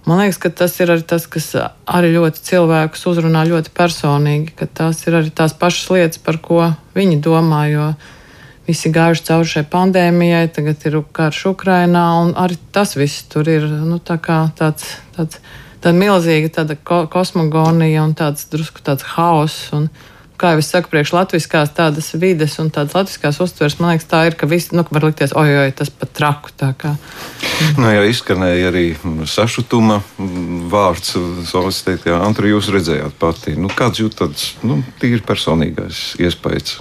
Man 0.07 0.21
liekas, 0.21 0.37
ka 0.39 0.49
tas 0.55 0.71
ir 0.79 0.93
arī 0.93 1.03
tas, 1.03 1.25
kas 1.27 1.49
arī 1.83 2.13
ļoti 2.13 2.39
cilvēkus 2.47 3.01
uzrunā 3.11 3.41
ļoti 3.49 3.73
personīgi, 3.75 4.53
ka 4.55 4.69
tās 4.79 5.01
ir 5.03 5.17
arī 5.19 5.33
tās 5.35 5.51
pašas 5.51 5.89
lietas, 5.91 6.21
par 6.23 6.39
ko 6.39 6.61
viņi 6.95 7.19
domā. 7.25 7.65
Jo 7.67 7.89
visi 8.67 8.91
gājuši 8.95 9.25
cauri 9.27 9.51
šai 9.51 9.63
pandēmijai, 9.71 10.47
tagad 10.55 10.83
ir 10.87 10.99
karš 11.15 11.41
Ukrainā, 11.51 12.05
un 12.23 12.33
arī 12.39 12.55
tas 12.75 12.95
viss 12.99 13.27
tur 13.31 13.47
ir 13.51 13.67
nu, 13.67 13.99
tā 13.99 14.15
tāds, 14.19 14.93
tāds, 15.15 15.39
tāda 15.83 15.95
milzīga 15.99 16.51
tāda 16.61 16.79
ko 16.79 17.05
kosmogonija 17.11 18.03
un 18.03 18.15
tāds 18.15 18.47
drusku 18.51 18.83
tāds 18.83 19.07
haoss. 19.15 19.71
Kā 20.38 20.53
jau 20.53 20.62
es 20.62 20.70
saku, 20.70 20.91
priekš 20.91 21.13
latviskās 21.15 21.72
tādas 21.74 22.12
vides 22.20 22.58
un 22.62 22.70
tādas 22.74 22.94
latviskās 22.94 23.39
uztveres, 23.41 23.77
man 23.79 23.96
liekas, 23.96 24.08
tā 24.12 24.24
ir, 24.29 24.38
ka 24.38 24.50
viss, 24.50 24.70
nu, 24.75 24.84
var 24.94 25.08
likties, 25.08 25.34
oi, 25.38 25.48
oi, 25.63 25.72
tas 25.77 25.89
pat 25.89 26.13
traku. 26.17 26.53
Tā 26.58 26.72
kā. 26.77 26.94
Nu, 27.79 27.88
jau 27.89 28.03
izskanēja 28.06 28.72
arī 28.72 28.86
sašutuma 29.29 30.01
vārds, 30.72 31.15
savas 31.50 31.82
teikt, 31.86 32.06
jā, 32.12 32.20
Antru, 32.22 32.51
jūs 32.51 32.70
redzējāt 32.74 33.17
pati. 33.22 33.56
Nu, 33.58 33.72
kāds 33.74 34.03
jūt 34.03 34.20
tāds, 34.22 34.51
nu, 34.65 34.84
tīri 35.01 35.24
personīgais 35.25 36.12
iespējas? 36.22 36.77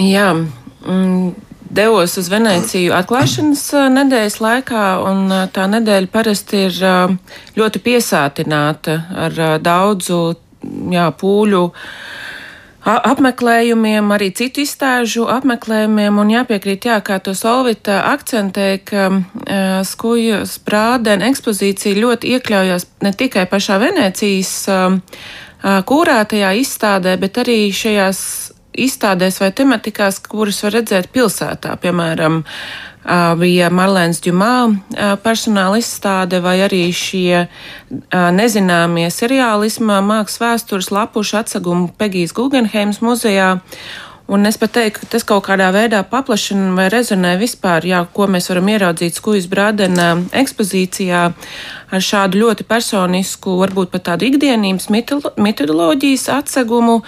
Jā. 0.00 0.34
Mm 0.82 1.32
devos 1.72 2.16
uz 2.20 2.28
Venēciju 2.28 2.92
atklāšanas 2.96 3.64
nedēļas 3.94 4.38
laikā, 4.44 4.84
un 5.08 5.32
tā 5.54 5.66
nedēļa 5.72 6.10
parasti 6.12 6.66
ir 6.68 6.78
ļoti 7.56 7.82
piesātināta 7.84 8.98
ar 9.26 9.38
daudzu 9.64 10.18
jā, 10.92 11.08
pūļu 11.18 11.62
apmeklējumiem, 12.84 14.10
arī 14.14 14.32
citu 14.34 14.64
izstāžu 14.64 15.28
apmeklējumiem, 15.30 16.18
un 16.18 16.32
jāpiekrīt, 16.34 16.88
jā, 16.90 16.98
kā 17.04 17.20
to 17.22 17.34
Solvita 17.38 18.00
akcentē, 18.10 18.68
ka 18.84 19.08
uh, 19.10 19.22
skujas 19.86 20.58
prādena 20.66 21.30
ekspozīcija 21.30 22.00
ļoti 22.02 22.34
iekļaujās 22.36 22.88
ne 23.06 23.14
tikai 23.14 23.46
pašā 23.50 23.78
Venēcijas 23.82 24.54
uh, 24.72 24.98
kūrētajā 25.62 26.54
izstādē, 26.58 27.14
bet 27.22 27.38
arī 27.44 27.60
šajās 27.70 28.22
izstādēs 28.72 29.38
vai 29.42 29.52
tematikās, 29.54 30.18
kuras 30.26 30.62
var 30.64 30.80
redzēt 30.80 31.12
pilsētā, 31.14 31.76
piemēram, 31.82 32.42
uh, 32.42 32.91
bija 33.38 33.70
Marlēns 33.74 34.20
Džumā 34.22 34.54
personāla 35.24 35.80
izstāde 35.82 36.38
vai 36.42 36.60
arī 36.66 36.84
šie 36.94 37.46
nezināmie 38.12 39.08
seriālisma 39.10 39.98
mākslas 40.06 40.42
vēstures 40.42 40.92
lapušu 40.94 41.40
atsegumi 41.42 41.90
Pegijas 41.98 42.34
Guggenheims 42.36 43.02
muzejā. 43.02 43.56
Un 44.30 44.46
es 44.46 44.56
pat 44.56 44.70
teiktu, 44.76 45.02
ka 45.02 45.10
tas 45.16 45.24
kaut 45.26 45.42
kādā 45.48 45.66
veidā 45.74 45.98
paplašina 46.06 46.70
vai 46.76 46.86
rezonē 46.92 47.34
vispār, 47.40 47.84
jā, 47.90 48.04
ko 48.14 48.28
mēs 48.30 48.46
varam 48.52 48.70
ieraudzīt 48.70 49.18
Skujas 49.18 49.48
Brādena 49.50 50.12
ekspozīcijā 50.38 51.22
ar 51.92 52.04
šādu 52.06 52.38
ļoti 52.44 52.66
personisku, 52.68 53.56
varbūt 53.58 53.90
pat 53.92 54.06
tādu 54.12 54.30
ikdienības 54.30 54.88
mitoloģijas 54.94 56.28
atsegumu, 56.38 57.00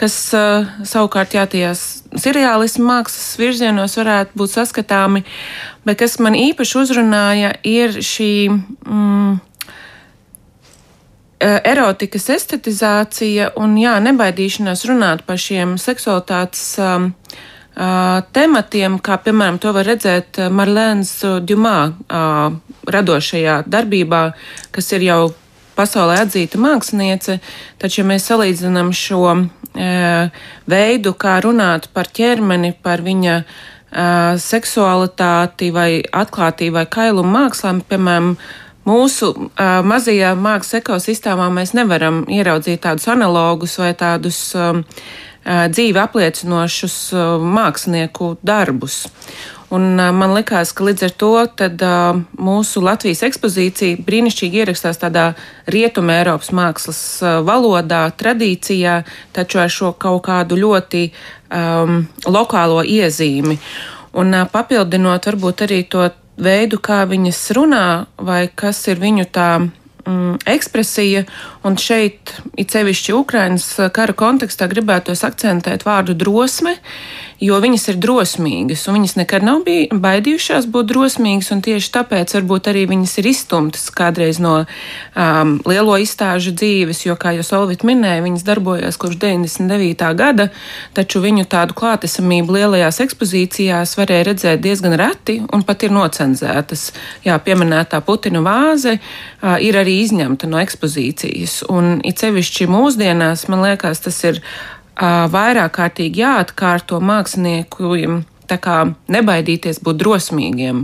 kas 0.00 0.16
uh, 0.34 0.72
savukārt 0.88 1.36
jā, 1.36 1.44
tajās 1.46 1.84
seriālismu 2.16 2.88
mākslas 2.88 3.36
virzienos 3.38 4.00
varētu 4.00 4.40
būt 4.40 4.56
saskatāmi, 4.56 5.26
bet 5.84 6.00
kas 6.00 6.18
man 6.24 6.34
īpaši 6.40 6.78
uzrunāja, 6.82 7.54
ir 7.68 8.00
šī. 8.00 8.32
Mm, 8.88 9.40
erotikas 11.42 12.28
estetizācija 12.36 13.52
un 13.60 13.74
jā, 13.80 13.96
nebaidīšanās 14.04 14.84
runāt 14.90 15.24
par 15.26 15.40
šiem 15.40 15.74
seksualitātes 15.80 16.62
um, 16.82 17.10
uh, 17.10 18.20
tematiem, 18.36 18.98
kā 19.02 19.18
piemēram 19.24 19.58
to 19.62 19.72
var 19.74 19.88
redzēt 19.90 20.38
Marlēnas 20.54 21.14
Djumā 21.42 21.76
uh, 21.90 22.76
radošajā 22.86 23.62
darbībā, 23.66 24.24
kas 24.74 24.92
ir 24.96 25.08
jau 25.08 25.20
pasaulē 25.76 26.20
atzīta 26.22 26.60
māksliniece, 26.60 27.38
taču, 27.80 28.02
ja 28.02 28.08
mēs 28.12 28.28
salīdzinām 28.30 28.92
šo 28.96 29.22
uh, 29.32 30.48
veidu, 30.68 31.14
kā 31.18 31.38
runāt 31.44 31.88
par 31.96 32.10
ķermeni, 32.12 32.74
par 32.84 33.04
viņa 33.04 33.38
uh, 33.42 33.54
seksualitāti 34.40 35.70
vai 35.74 36.02
atklātību 36.02 36.78
vai 36.80 36.86
kailumu 36.86 37.32
mākslām, 37.38 37.82
piemēram, 37.88 38.36
Mūsu 38.82 39.28
uh, 39.30 39.78
mazajā 39.86 40.32
mākslas 40.34 40.80
ekosistēmā 40.80 41.46
mēs 41.54 41.70
nevaram 41.78 42.24
ieraudzīt 42.26 42.82
tādus 42.82 43.06
analogus 43.12 43.76
vai 43.78 43.92
tādus 43.94 44.38
um, 44.58 44.82
uh, 44.82 45.68
dzīvi 45.70 46.00
apliecinošus 46.02 46.96
uh, 47.14 47.36
mākslinieku 47.38 48.36
darbus. 48.42 49.04
Un, 49.72 49.86
uh, 50.02 50.10
man 50.10 50.34
liekas, 50.34 50.74
ka 50.74 50.88
līdz 50.88 51.06
ar 51.06 51.14
to 51.22 51.30
tad, 51.62 51.84
uh, 51.86 52.18
mūsu 52.42 52.82
Latvijas 52.82 53.22
ekspozīcija 53.28 54.02
brīnišķīgi 54.02 54.64
ierakstās 54.64 54.98
tādā 55.00 55.28
rietumē 55.70 56.18
Eiropas 56.24 56.50
mākslas 56.50 57.02
uh, 57.22 57.38
valodā, 57.46 58.08
tradīcijā, 58.18 58.98
taču 59.32 59.62
ar 59.62 59.70
šo 59.70 59.92
kaut 59.94 60.26
kādu 60.26 60.58
ļoti 60.58 61.04
um, 61.08 62.02
lokālo 62.26 62.82
iezīmi. 62.82 63.60
Un 64.18 64.34
papildinot 64.52 65.30
varbūt 65.30 65.62
arī 65.64 65.78
to 65.88 66.02
veidu, 66.42 66.80
kā 66.82 67.02
viņas 67.08 67.40
runā, 67.56 67.86
vai 68.18 68.46
kas 68.48 68.80
ir 68.90 69.00
viņu 69.02 69.26
tā 69.32 69.48
mm, 69.62 70.42
ekspresija, 70.52 71.24
un 71.66 71.78
šeit, 71.80 72.34
it 72.58 72.74
sevišķi 72.74 73.16
Ukrainas 73.16 73.68
kara 73.94 74.14
kontekstā, 74.16 74.68
gribētos 74.70 75.24
akcentēt 75.26 75.86
vārdu 75.88 76.16
drosme, 76.18 76.76
jo 77.42 77.58
viņas 77.62 77.88
ir 77.90 77.98
drosmīgas, 78.02 78.84
un 78.86 78.98
viņas 79.00 79.16
nekad 79.18 79.44
nav 79.46 79.66
baidījušās 79.66 80.68
būt 80.72 80.90
drosmīgas, 80.92 81.50
un 81.54 81.62
tieši 81.64 81.90
tāpēc 81.96 82.34
varbūt 82.36 82.70
arī 82.70 82.84
viņas 82.90 83.14
ir 83.18 83.28
izstumtas 83.32 83.88
kādreiz 83.94 84.38
no 84.42 84.54
um, 84.62 85.54
lielo 85.68 85.96
izstāžu 86.00 86.54
dzīves, 86.54 87.02
jo, 87.06 87.16
kā 87.18 87.34
jau 87.36 87.46
Solvit 87.46 87.82
minēja, 87.86 88.22
viņas 88.24 88.46
darbojās 88.46 88.98
kopš 89.00 89.18
99. 89.24 90.06
gada, 90.18 90.48
taču 90.96 91.22
viņu 91.24 91.48
tādu 91.50 91.76
klātesamību 91.78 92.56
lielajās 92.58 93.02
ekspozīcijās 93.04 93.96
varēja 93.98 94.28
redzēt 94.30 94.62
diezgan 94.62 94.94
reti, 95.00 95.40
un 95.52 95.66
pat 95.66 95.82
ir 95.82 95.94
nocenzētas. 95.94 96.90
Jā, 97.26 97.38
pieminētā 97.42 98.02
Putina 98.06 98.42
vāze 98.44 98.98
uh, 98.98 99.56
ir 99.58 99.78
arī 99.80 99.98
izņemta 100.04 100.50
no 100.50 100.62
ekspozīcijas, 100.62 101.62
un 101.72 101.98
it 102.06 102.22
sevišķi 102.22 102.70
mūsdienās, 102.70 103.48
man 103.50 103.66
liekas, 103.66 104.04
tas 104.06 104.22
ir 104.30 104.42
vairāk 105.00 105.72
kārtīgi 105.78 106.22
jāatkārto 106.22 107.00
māksliniekiem. 107.00 108.22
Tā 108.50 108.58
kā 108.60 108.76
nebaidīties 109.08 109.78
būt 109.80 110.00
drosmīgiem. 110.02 110.82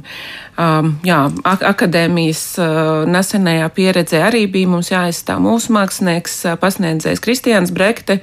Um, 0.56 0.92
jā, 1.04 1.18
ak 1.44 1.64
akadēmijas 1.68 2.42
uh, 2.62 3.02
nesenajā 3.10 3.66
pieredzē 3.76 4.22
arī 4.24 4.46
bija 4.48 4.70
mums 4.70 4.88
jāizstāv 4.88 5.42
mūsu 5.44 5.74
mākslinieks, 5.76 6.38
uh, 6.46 6.56
pasniedzējs 6.56 7.20
Kristians 7.20 7.74
Brekte. 7.74 8.20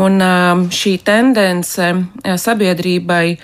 Un 0.00 0.22
um, 0.22 0.62
šī 0.72 0.94
tendence 1.04 1.90
uh, 1.90 2.38
sabiedrībai 2.40 3.36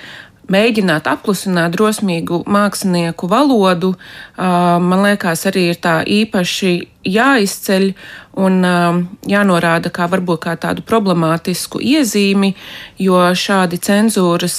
mēģināt 0.53 1.11
apklusināt 1.11 1.75
drosmīgu 1.75 2.45
mākslinieku 2.47 3.29
valodu, 3.29 3.93
man 4.37 5.03
liekas, 5.07 5.47
arī 5.49 5.71
ir 5.73 5.81
tā 5.81 6.03
īpaši 6.05 6.73
jāizceļ 7.07 7.91
un 8.37 8.59
jānorāda 9.25 9.89
kā 9.95 10.09
varbūt 10.13 10.43
kā 10.45 10.57
tādu 10.61 10.85
problemātisku 10.85 11.81
iezīmi, 11.81 12.53
jo 13.01 13.17
šādi 13.33 13.79
cenzūras 13.81 14.59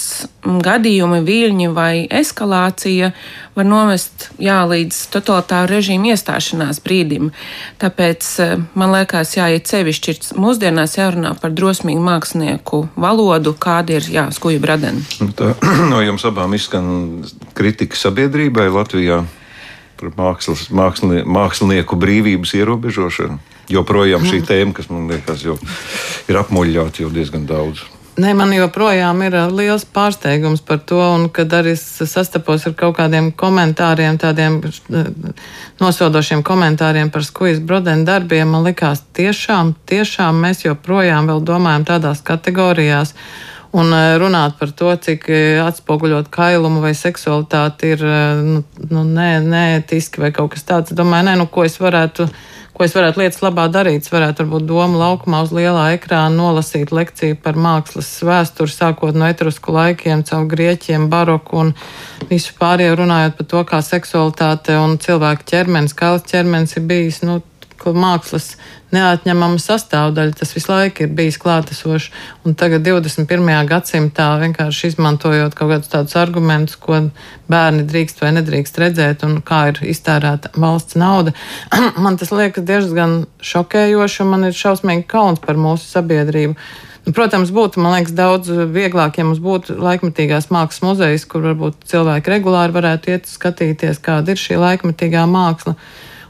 gadījumi, 0.65 1.21
viļņi 1.27 1.69
vai 1.75 2.07
eskalācija 2.09 3.11
var 3.57 3.69
novest 3.69 4.31
jā, 4.41 4.57
līdz 4.69 5.03
totalitāru 5.13 5.75
režīmu 5.75 6.09
iestāšanās 6.13 6.81
brīdim. 6.81 7.29
Tāpēc 7.81 8.33
man 8.73 8.95
liekas, 8.95 9.35
jāiet 9.37 9.69
sevišķi 9.69 10.17
mūsdienās 10.41 10.97
jārunā 10.97 11.35
par 11.37 11.53
drosmīgu 11.53 12.01
mākslinieku 12.01 12.87
valodu, 12.97 13.53
kāda 13.53 13.99
ir 13.99 14.09
jā, 14.09 14.27
skuju 14.33 14.63
bradeni. 14.63 15.05
Nu, 15.21 15.33
tā, 15.37 15.53
no 15.91 16.01
jums 16.01 16.25
abām 16.25 16.57
izskan 16.57 17.27
kritika 17.57 17.99
sabiedrībai 18.07 18.71
Latvijā 18.73 19.21
par 19.99 20.13
mākslas, 20.17 20.67
mākslie, 20.69 21.23
mākslinieku 21.25 21.99
brīvības 21.99 22.55
ierobežošanu. 22.59 23.39
Joprojām 23.71 24.23
šī 24.23 24.39
mhm. 24.39 24.47
tēma, 24.47 24.73
kas 24.77 24.89
man 24.93 25.09
liekas, 25.11 25.43
jau 25.43 25.57
ir 26.31 26.39
apmuļāta 26.39 27.03
jau 27.03 27.11
diezgan 27.13 27.47
daudz. 27.49 27.83
Nē, 28.17 28.31
man 28.33 28.49
joprojām 28.49 29.19
ir 29.27 29.35
uh, 29.37 29.51
liels 29.53 29.83
pārsteigums 29.93 30.63
par 30.65 30.79
to, 30.89 30.97
un 30.97 31.27
kad 31.29 31.51
arī 31.53 31.75
sastapos 31.77 32.63
ar 32.65 32.73
kaut 32.79 32.95
kādiem 32.97 33.27
komentāriem, 33.37 34.17
tādiem 34.17 34.55
uh, 34.63 35.11
nosodošiem 35.77 36.41
komentāriem 36.41 37.11
par 37.13 37.27
skujas 37.27 37.61
brodenu 37.61 38.07
darbiem, 38.09 38.49
man 38.49 38.65
likās, 38.65 39.03
tiešām, 39.13 39.75
tiešām 39.85 40.41
mēs 40.47 40.65
joprojām 40.65 41.29
vēl 41.29 41.45
domājam 41.45 41.85
tādās 41.91 42.25
kategorijās. 42.25 43.13
Un 43.77 43.93
uh, 43.93 44.15
runāt 44.17 44.57
par 44.59 44.73
to, 44.73 44.91
cik 45.07 45.29
atspoguļot 45.63 46.31
kailumu 46.33 46.81
vai 46.81 46.95
seksualitāti 46.97 47.93
ir 47.95 48.05
nu, 48.43 48.61
nu, 48.89 49.07
neētiski 49.07 50.23
vai 50.23 50.31
kaut 50.35 50.55
kas 50.55 50.65
tāds. 50.65 50.95
Domāju, 50.97 51.29
nē, 51.29 51.35
nu, 51.41 51.49
ko 51.51 51.67
es 51.67 51.77
varētu 51.81 52.29
ko 52.77 52.85
es 52.85 52.93
varētu 52.93 53.21
lietas 53.23 53.41
labā 53.41 53.65
darīt. 53.73 54.05
Es 54.05 54.13
varētu 54.13 54.45
varbūt 54.45 54.67
domu 54.69 54.99
laukumā 55.01 55.41
uz 55.45 55.53
lielā 55.55 55.87
ekrāna 55.95 56.29
nolasīt 56.35 56.93
lekciju 56.93 57.39
par 57.41 57.57
mākslas 57.57 58.11
vēsturi, 58.25 58.73
sākot 58.73 59.17
no 59.17 59.25
etrusku 59.25 59.73
laikiem, 59.73 60.21
caur 60.27 60.45
grieķiem, 60.51 61.09
baroku 61.09 61.63
un 61.63 61.73
visu 62.29 62.53
pārējo 62.59 62.99
runājot 63.01 63.37
par 63.39 63.49
to, 63.53 63.63
kā 63.71 63.81
seksualitāte 63.85 64.77
un 64.77 64.99
cilvēka 65.01 65.49
ķermenis, 65.53 65.97
kā 65.97 66.13
ķermenis 66.21 66.77
ir 66.77 66.85
bijis. 66.91 67.23
Nu, 67.25 67.41
mākslas 67.95 68.55
neatņemama 68.95 69.59
sastāvdaļa. 69.61 70.35
Tas 70.39 70.53
visu 70.55 70.71
laiku 70.71 71.05
ir 71.05 71.13
bijis 71.15 71.37
klātesošs. 71.41 72.09
Un 72.47 72.55
tagad, 72.59 72.85
21. 72.87 73.51
gadsimtā, 73.69 74.29
vienkārši 74.43 74.91
izmantojot 74.93 75.55
kaut 75.57 75.73
kādus 75.73 75.91
tādus 75.91 76.17
argumentus, 76.19 76.79
ko 76.79 76.99
bērni 77.51 77.85
drīkst 77.87 78.23
vai 78.23 78.33
nedrīkst 78.39 78.81
redzēt, 78.83 79.23
un 79.27 79.39
kā 79.45 79.67
ir 79.71 79.81
iztērēta 79.93 80.55
valsts 80.57 80.99
nauda, 80.99 81.35
man 82.03 82.19
tas 82.19 82.33
liekas 82.35 82.67
diezgan 82.67 83.23
šokējoši, 83.43 84.21
un 84.23 84.35
man 84.35 84.49
ir 84.49 84.57
šausmīgi 84.57 85.07
kauns 85.11 85.43
par 85.43 85.59
mūsu 85.59 85.87
sabiedrību. 85.91 86.57
Protams, 87.15 87.53
būtu 87.55 87.79
liekas, 87.79 88.11
daudz 88.11 88.49
vieglāk, 88.73 89.15
ja 89.19 89.23
mums 89.23 89.39
būtu 89.39 89.77
laikmatīgās 89.79 90.49
mākslas 90.51 90.83
muzejs, 90.83 91.23
kur 91.31 91.45
varbūt 91.45 91.85
cilvēki 91.87 92.33
regulāri 92.33 92.75
varētu 92.75 93.13
iet 93.13 93.29
skatīties, 93.31 94.01
kāda 94.03 94.35
ir 94.35 94.41
šī 94.41 94.59
laikmatīgā 94.59 95.23
māksla. 95.31 95.77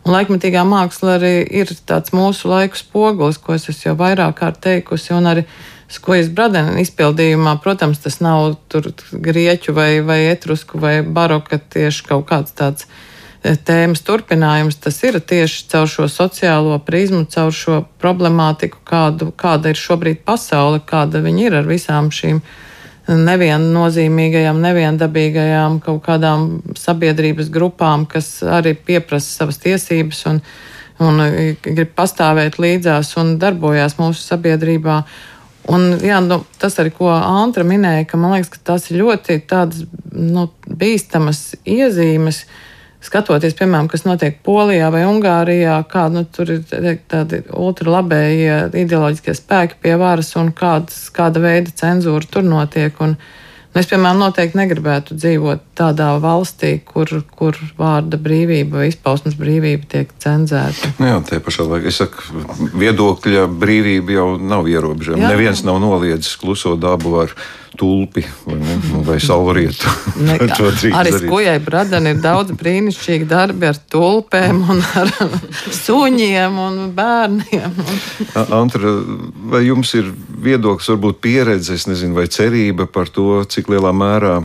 Laikmatīgā 0.08 0.62
māksla 0.64 1.18
arī 1.18 1.34
ir 1.60 1.72
tāds 1.88 2.14
mūsu 2.16 2.48
laiku 2.48 2.80
spogulis, 2.80 3.40
ko 3.42 3.58
es 3.58 3.68
jau 3.84 3.96
vairāk 4.00 4.38
kārt 4.40 4.62
teikusi, 4.64 5.12
un 5.16 5.28
arī 5.28 5.44
skojas 5.92 6.30
bradena 6.32 6.78
izpildījumā, 6.82 7.58
protams, 7.64 8.00
tas 8.04 8.20
nav 8.24 8.56
tur 8.72 8.92
grieķu 9.12 9.76
vai, 9.76 9.92
vai 10.06 10.22
etrusku 10.32 10.80
vai 10.80 11.02
baroka 11.02 11.60
tieši 11.60 12.08
kaut 12.08 12.28
kāds 12.30 12.56
tāds 12.56 12.88
e, 12.88 13.56
tēmas 13.56 14.04
turpinājums. 14.08 14.80
Tas 14.84 15.00
ir 15.08 15.20
tieši 15.20 15.68
caur 15.74 15.92
šo 15.92 16.08
sociālo 16.12 16.80
prizmu, 16.88 17.26
caur 17.32 17.52
šo 17.56 17.82
problemātiku, 18.02 18.80
kādu, 18.88 19.32
kāda 19.36 19.74
ir 19.74 19.80
šobrīd 19.80 20.24
pasaule, 20.28 20.84
kāda 20.84 21.24
viņa 21.24 21.46
ir 21.50 21.60
ar 21.62 21.70
visām 21.70 22.12
šīm 22.16 22.42
neviennozīmīgajām, 23.08 24.60
neviendabīgajām 24.64 25.80
kaut 25.84 26.02
kādām 26.06 26.48
sabiedrības 26.78 27.52
grupām, 27.54 28.06
kas 28.10 28.42
arī 28.44 28.76
pieprasa 28.76 29.44
savas 29.44 29.62
tiesības 29.64 30.26
un, 30.32 30.42
un 31.04 31.24
grib 31.64 31.96
pastāvēt 31.96 32.60
līdzās 32.60 33.16
un 33.22 33.38
darbojās 33.42 33.98
mūsu 34.02 34.24
sabiedrībā. 34.26 35.02
Un, 35.72 35.90
jā, 36.04 36.22
nu, 36.24 36.42
tas 36.60 36.78
arī, 36.80 36.94
ko 36.96 37.10
Antra 37.12 37.66
minēja, 37.68 38.06
ka 38.08 38.20
man 38.20 38.38
liekas, 38.38 38.54
ka 38.54 38.64
tas 38.72 38.88
ir 38.92 39.02
ļoti 39.02 39.42
tādas, 39.52 39.84
nu, 40.16 40.48
bīstamas 40.68 41.58
iezīmes, 41.68 42.46
uh, 42.46 42.64
skatoties, 43.04 43.56
piemēram, 43.58 43.90
kas 43.92 44.06
notiek 44.08 44.40
Polijā 44.46 44.92
vai 44.94 45.04
Ungārijā, 45.08 45.80
kāda 45.92 46.22
nu, 46.22 46.28
tur 46.34 46.54
ir 46.56 46.64
tādi 47.12 47.44
ultralabējie 47.54 48.60
ideoloģiskie 48.84 49.36
spēki 49.38 49.82
pie 49.84 49.98
varas 50.02 50.34
un 50.40 50.54
kāds, 50.56 51.08
kāda 51.16 51.44
veida 51.44 51.74
cenzūra 51.74 52.32
tur 52.32 52.48
notiek. 52.48 53.02
Un, 53.04 53.18
nu, 53.18 53.47
es, 53.82 53.90
piemēram, 53.90 54.22
noteikti 54.22 54.60
negribētu 54.60 55.18
dzīvot 55.18 55.64
tādā 55.78 56.10
valstī, 56.24 56.78
kur, 56.86 57.12
kur 57.38 57.58
vārda 57.80 58.20
brīvība 58.22 58.82
vai 58.82 58.90
izpausmes 58.92 59.38
brīvība 59.40 59.90
tiek 59.92 60.12
cenzēta. 60.24 60.94
Nu 61.02 61.12
jā, 61.12 61.20
tie 61.30 61.42
pašā 61.44 61.68
laikā 61.68 61.92
es 61.92 62.02
saku, 62.02 62.44
viedokļa 62.78 63.48
brīvība 63.52 64.18
jau 64.18 64.28
nav 64.42 64.70
ierobežama. 64.72 65.32
Neviens 65.32 65.64
nav 65.68 65.82
noliedzis 65.84 66.38
kluso 66.42 66.76
dabu. 66.80 67.16
Var 67.18 67.34
tulpi 67.78 68.26
vai, 68.46 68.56
ne, 68.56 68.76
nu, 68.92 69.02
vai 69.06 69.20
salrietu. 69.22 69.86
arī 71.00 71.14
skujai 71.14 71.58
bradani 71.64 72.16
ir 72.16 72.22
daudz 72.24 72.56
brīnišķīgi 72.58 73.28
darbi 73.30 73.70
ar 73.70 73.78
tulpēm 73.94 74.64
un 74.74 74.82
ar 75.02 75.12
suņiem 75.84 76.58
un 76.64 76.80
bērniem. 76.98 77.78
Antra, 78.58 78.94
vai 79.54 79.64
jums 79.68 79.94
ir 80.00 80.10
viedoklis, 80.48 80.90
varbūt 80.94 81.22
pieredze, 81.24 81.78
nezinu, 81.90 82.18
vai 82.18 82.28
cerība 82.34 82.90
par 82.90 83.12
to, 83.14 83.44
cik 83.46 83.67
lielā 83.72 83.94
mērā 83.96 84.42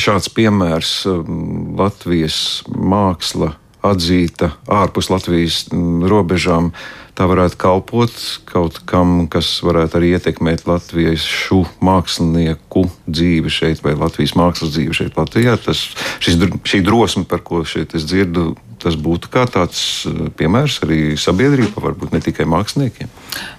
šāds 0.00 0.30
piemērs 0.32 0.94
um, 1.10 1.74
Latvijas 1.78 2.62
māksla 2.68 3.52
atzīta 3.82 4.52
ārpus 4.70 5.10
Latvijas 5.10 5.64
robežām 6.08 6.70
tā 7.18 7.26
varētu 7.28 7.58
kalpot 7.60 8.14
kaut 8.48 8.78
kam, 8.88 9.26
kas 9.30 9.48
varētu 9.64 9.98
arī 9.98 10.12
ietekmēt 10.16 10.64
latviešu 10.68 11.62
mākslinieku 11.84 12.86
dzīvi 13.10 13.52
šeit, 13.52 13.82
vai 13.84 13.96
Latvijas 13.98 14.36
mākslas 14.38 14.72
dzīvi 14.76 14.96
šeit, 14.96 15.18
Latvijā. 15.18 15.58
Tas, 15.60 15.82
šis, 16.24 16.38
šī 16.68 16.80
drosme, 16.86 17.26
par 17.28 17.44
ko 17.44 17.64
šeit 17.68 17.96
es 17.98 18.06
dzirdu, 18.08 18.52
tas 18.82 18.96
būtu 18.98 19.30
kā 19.32 19.46
tāds 19.50 19.82
eh, 20.08 20.24
piemērs 20.38 20.80
arī 20.86 21.00
sabiedrībai, 21.20 21.84
varbūt 21.86 22.16
ne 22.16 22.22
tikai 22.24 22.46
māksliniekiem. 22.50 23.10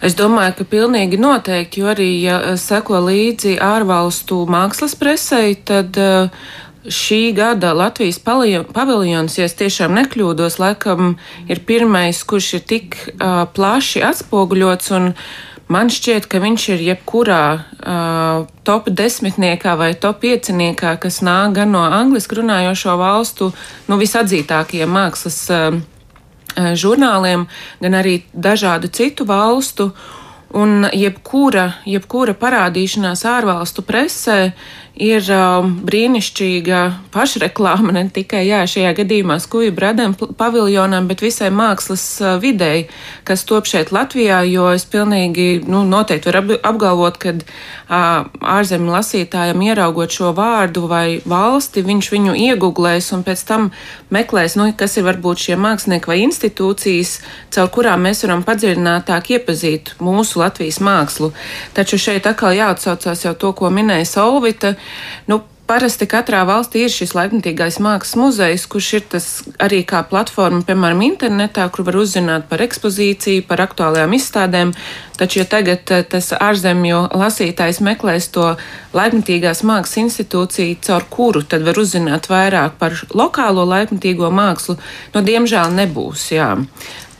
Es 0.03 0.17
domāju, 0.19 0.57
ka 0.59 0.67
pilnīgi 0.75 1.19
noteikti, 1.21 1.81
jo 1.81 1.93
arī, 1.93 2.09
ja 2.23 2.41
seko 2.59 3.01
līdzi 3.07 3.57
ārvalstu 3.63 4.43
mākslas 4.51 4.97
presei, 4.99 5.55
tad 5.55 5.97
uh, 6.01 6.29
šī 6.83 7.31
gada 7.35 7.73
Latvijas 7.73 8.19
paviljons, 8.19 9.37
ja 9.37 9.47
es 9.47 9.55
tiešām 9.59 9.95
nekļūdos, 9.97 10.59
laikam 10.59 11.15
ir 11.47 11.63
pirmais, 11.67 12.23
kurš 12.27 12.53
ir 12.59 12.67
tik 12.67 12.99
uh, 13.13 13.43
plaši 13.55 14.03
atspoguļots. 14.03 14.93
Man 15.73 15.89
šķiet, 15.89 16.27
ka 16.29 16.41
viņš 16.43 16.63
ir 16.75 16.81
jebkurā 16.89 17.43
uh, 17.57 18.43
top 18.67 18.89
desmitniekā 18.93 19.73
vai 19.79 19.93
top 19.97 20.19
pieciniekā, 20.21 20.97
kas 21.01 21.21
nāk 21.25 21.55
gan 21.57 21.71
no 21.73 21.81
angliski 21.87 22.37
runājošo 22.37 22.97
valstu, 22.99 23.49
nu, 23.87 23.97
visatzītākajiem 24.01 24.91
mākslas 24.93 25.39
uh, 25.49 25.79
žurnāliem, 26.53 27.47
gan 27.81 27.97
arī 27.97 28.19
dažādu 28.33 28.91
citu 28.93 29.25
valstu. 29.29 29.93
Un 30.53 30.85
jebkura, 30.93 31.79
jebkura 31.89 32.35
parādīšanās 32.37 33.23
ārvalstu 33.25 33.81
presē 33.87 34.51
ir 34.93 35.25
um, 35.33 35.71
brīnišķīga 35.87 36.79
pašreklāma 37.13 37.95
ne 37.95 38.03
tikai 38.13 38.43
jā, 38.45 38.61
šajā 38.69 38.91
gadījumā 38.99 39.39
skuju 39.41 39.73
bradam 39.73 40.13
paviljonam, 40.13 41.07
bet 41.09 41.23
visai 41.25 41.49
mākslas 41.53 42.03
uh, 42.21 42.35
videi, 42.41 42.85
kas 43.25 43.45
top 43.49 43.65
šeit 43.69 43.89
Latvijā, 43.95 44.43
jo 44.45 44.67
es 44.73 44.85
pilnīgi 44.85 45.63
nu, 45.65 45.81
noteikti 45.89 46.29
varu 46.29 46.59
apgalvot, 46.61 47.17
ka 47.17 47.33
uh, 47.33 48.29
ārzemju 48.53 48.93
lasītājiem 48.93 49.65
ieraugot 49.65 50.13
šo 50.13 50.29
vārdu 50.37 50.85
vai 50.91 51.07
valsti, 51.25 51.81
viņš 51.85 52.11
viņu 52.13 52.37
iegooglēs 52.45 53.09
un 53.17 53.25
pēc 53.25 53.43
tam 53.49 53.71
meklēs, 54.13 54.57
nu, 54.61 54.69
kas 54.77 54.99
ir 55.01 55.07
varbūt 55.09 55.47
šie 55.47 55.57
mākslinieki 55.57 56.11
vai 56.11 56.19
institūcijas, 56.27 57.15
caur 57.55 57.73
kurām 57.73 58.05
mēs 58.05 58.21
varam 58.27 58.45
padziļinātāk 58.45 59.33
iepazīt 59.39 59.95
mūsu 60.03 60.43
Latvijas 60.43 60.77
mākslu. 60.85 61.33
Taču 61.73 61.97
šeit 61.97 62.29
atkal 62.29 62.53
jāatsaucās 62.53 63.25
jau 63.25 63.33
to, 63.33 63.55
ko 63.57 63.73
minēja 63.73 64.05
Solvita 64.13 64.75
Nu, 65.29 65.41
Parasti 65.63 66.03
katrā 66.11 66.41
valstī 66.43 66.81
ir 66.83 66.91
šis 66.91 67.13
laikmatīgais 67.15 67.77
mākslas 67.79 68.17
muzejs, 68.19 68.65
kurš 68.67 68.87
ir 68.97 69.03
tas 69.13 69.27
arī 69.63 69.77
kā 69.87 70.01
platforma, 70.03 70.59
piemēram, 70.67 70.99
internetā, 71.05 71.69
kur 71.71 71.85
var 71.87 71.95
uzzināt 72.01 72.49
par 72.49 72.59
ekspozīciju, 72.65 73.45
par 73.47 73.63
aktuālajām 73.63 74.11
izstādēm. 74.17 74.73
Taču, 75.15 75.39
ja 75.39 75.45
tagad 75.47 75.93
eh, 75.95 76.03
tas 76.03 76.33
ārzemju 76.35 76.99
lasītājs 77.15 77.79
meklēs 77.87 78.27
to 78.35 78.49
laikmatīgās 78.97 79.63
mākslas 79.63 80.01
institūciju, 80.01 80.81
caur 80.83 81.07
kuru 81.15 81.45
tad 81.47 81.63
var 81.63 81.79
uzzināt 81.79 82.27
vairāk 82.27 82.75
par 82.81 82.99
lokālo 83.15 83.63
laikmatīgo 83.69 84.33
mākslu, 84.35 84.75
no 85.15 85.23
diemžēl 85.23 85.71
nebūs. 85.79 86.25
Jā. 86.35 86.49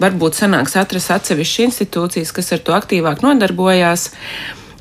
Varbūt 0.03 0.41
sanāks 0.41 0.75
atrast 0.75 1.15
atsevišķas 1.15 1.69
institūcijas, 1.69 2.35
kas 2.35 2.51
ar 2.57 2.61
to 2.67 2.75
aktīvāk 2.75 3.23
nodarbojās. 3.23 4.09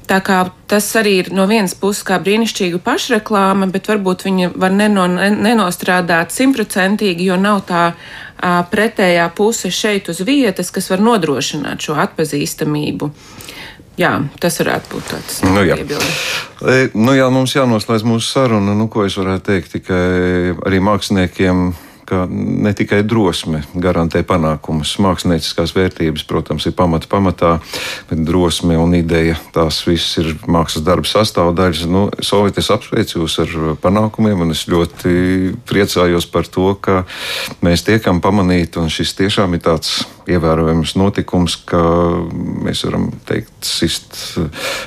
Tā 0.08 0.18
kā 0.24 0.38
tas 0.68 0.86
arī 0.98 1.12
ir 1.20 1.30
no 1.34 1.44
vienas 1.50 1.74
puses 1.78 2.02
kā 2.06 2.18
brīnišķīga 2.22 2.80
pašreklāma, 2.82 3.68
bet 3.72 3.88
varbūt 3.90 4.26
viņa 4.26 4.50
var 4.58 4.74
neno, 4.74 5.06
nenostrādāt 5.06 6.34
simtprocentīgi, 6.34 7.28
jo 7.30 7.38
nav 7.40 7.62
tā 7.68 7.84
a, 7.92 8.56
pretējā 8.72 9.28
puse 9.36 9.70
šeit 9.70 10.10
uz 10.12 10.24
vietas, 10.26 10.72
kas 10.74 10.90
var 10.90 11.04
nodrošināt 11.04 11.86
šo 11.86 11.96
atpazīstamību. 12.02 13.12
Jā, 14.00 14.16
tas 14.40 14.56
varētu 14.62 14.88
būt 14.94 15.08
tāds 15.12 15.40
nu, 15.44 15.62
jā. 15.68 15.76
E, 15.76 16.88
nu, 16.96 17.12
jā, 17.12 17.28
mums 17.32 17.52
jānoslēdz 17.52 18.06
mūsu 18.08 18.24
saruna. 18.24 18.74
Nu, 18.76 18.88
ko 18.90 19.04
es 19.04 19.18
varētu 19.20 19.44
teikt 19.50 19.74
tikai 19.76 20.04
arī 20.64 20.80
māksliniekiem? 20.82 21.66
Ka 22.12 22.26
ne 22.28 22.74
tikai 22.76 23.00
drosme 23.08 23.62
garantē 23.72 24.20
panākumus. 24.28 24.92
Mākslinieckās 25.00 25.72
vērtības, 25.72 26.26
protams, 26.28 26.66
ir 26.68 26.74
pamata 26.76 27.08
pamatā, 27.08 27.52
bet 28.10 28.20
drosme 28.28 28.76
un 28.76 28.92
ideja 28.98 29.38
tās 29.54 29.80
visas 29.88 30.20
ir 30.20 30.34
mākslas 30.44 30.84
darba 30.84 31.08
sastāvdaļas. 31.08 31.86
Nu, 31.88 32.04
Solīt, 32.20 32.60
es 32.60 32.68
apsveicu 32.74 33.22
jūs 33.22 33.38
ar 33.46 33.56
panākumiem, 33.80 34.44
un 34.44 34.52
es 34.52 34.66
ļoti 34.68 35.54
priecājos 35.68 36.28
par 36.28 36.50
to, 36.52 36.74
ka 36.76 37.06
mēs 37.64 37.86
tiekam 37.88 38.20
pamanīti, 38.20 38.82
un 38.82 38.92
šis 38.92 39.16
tiešām 39.22 39.56
ir 39.56 39.64
tāds 39.64 40.02
ievērojams 40.28 40.94
notikums, 41.00 41.56
ka 41.64 41.80
mēs 42.68 42.84
varam 42.90 43.08
teikt, 43.28 43.56
sist 43.64 44.20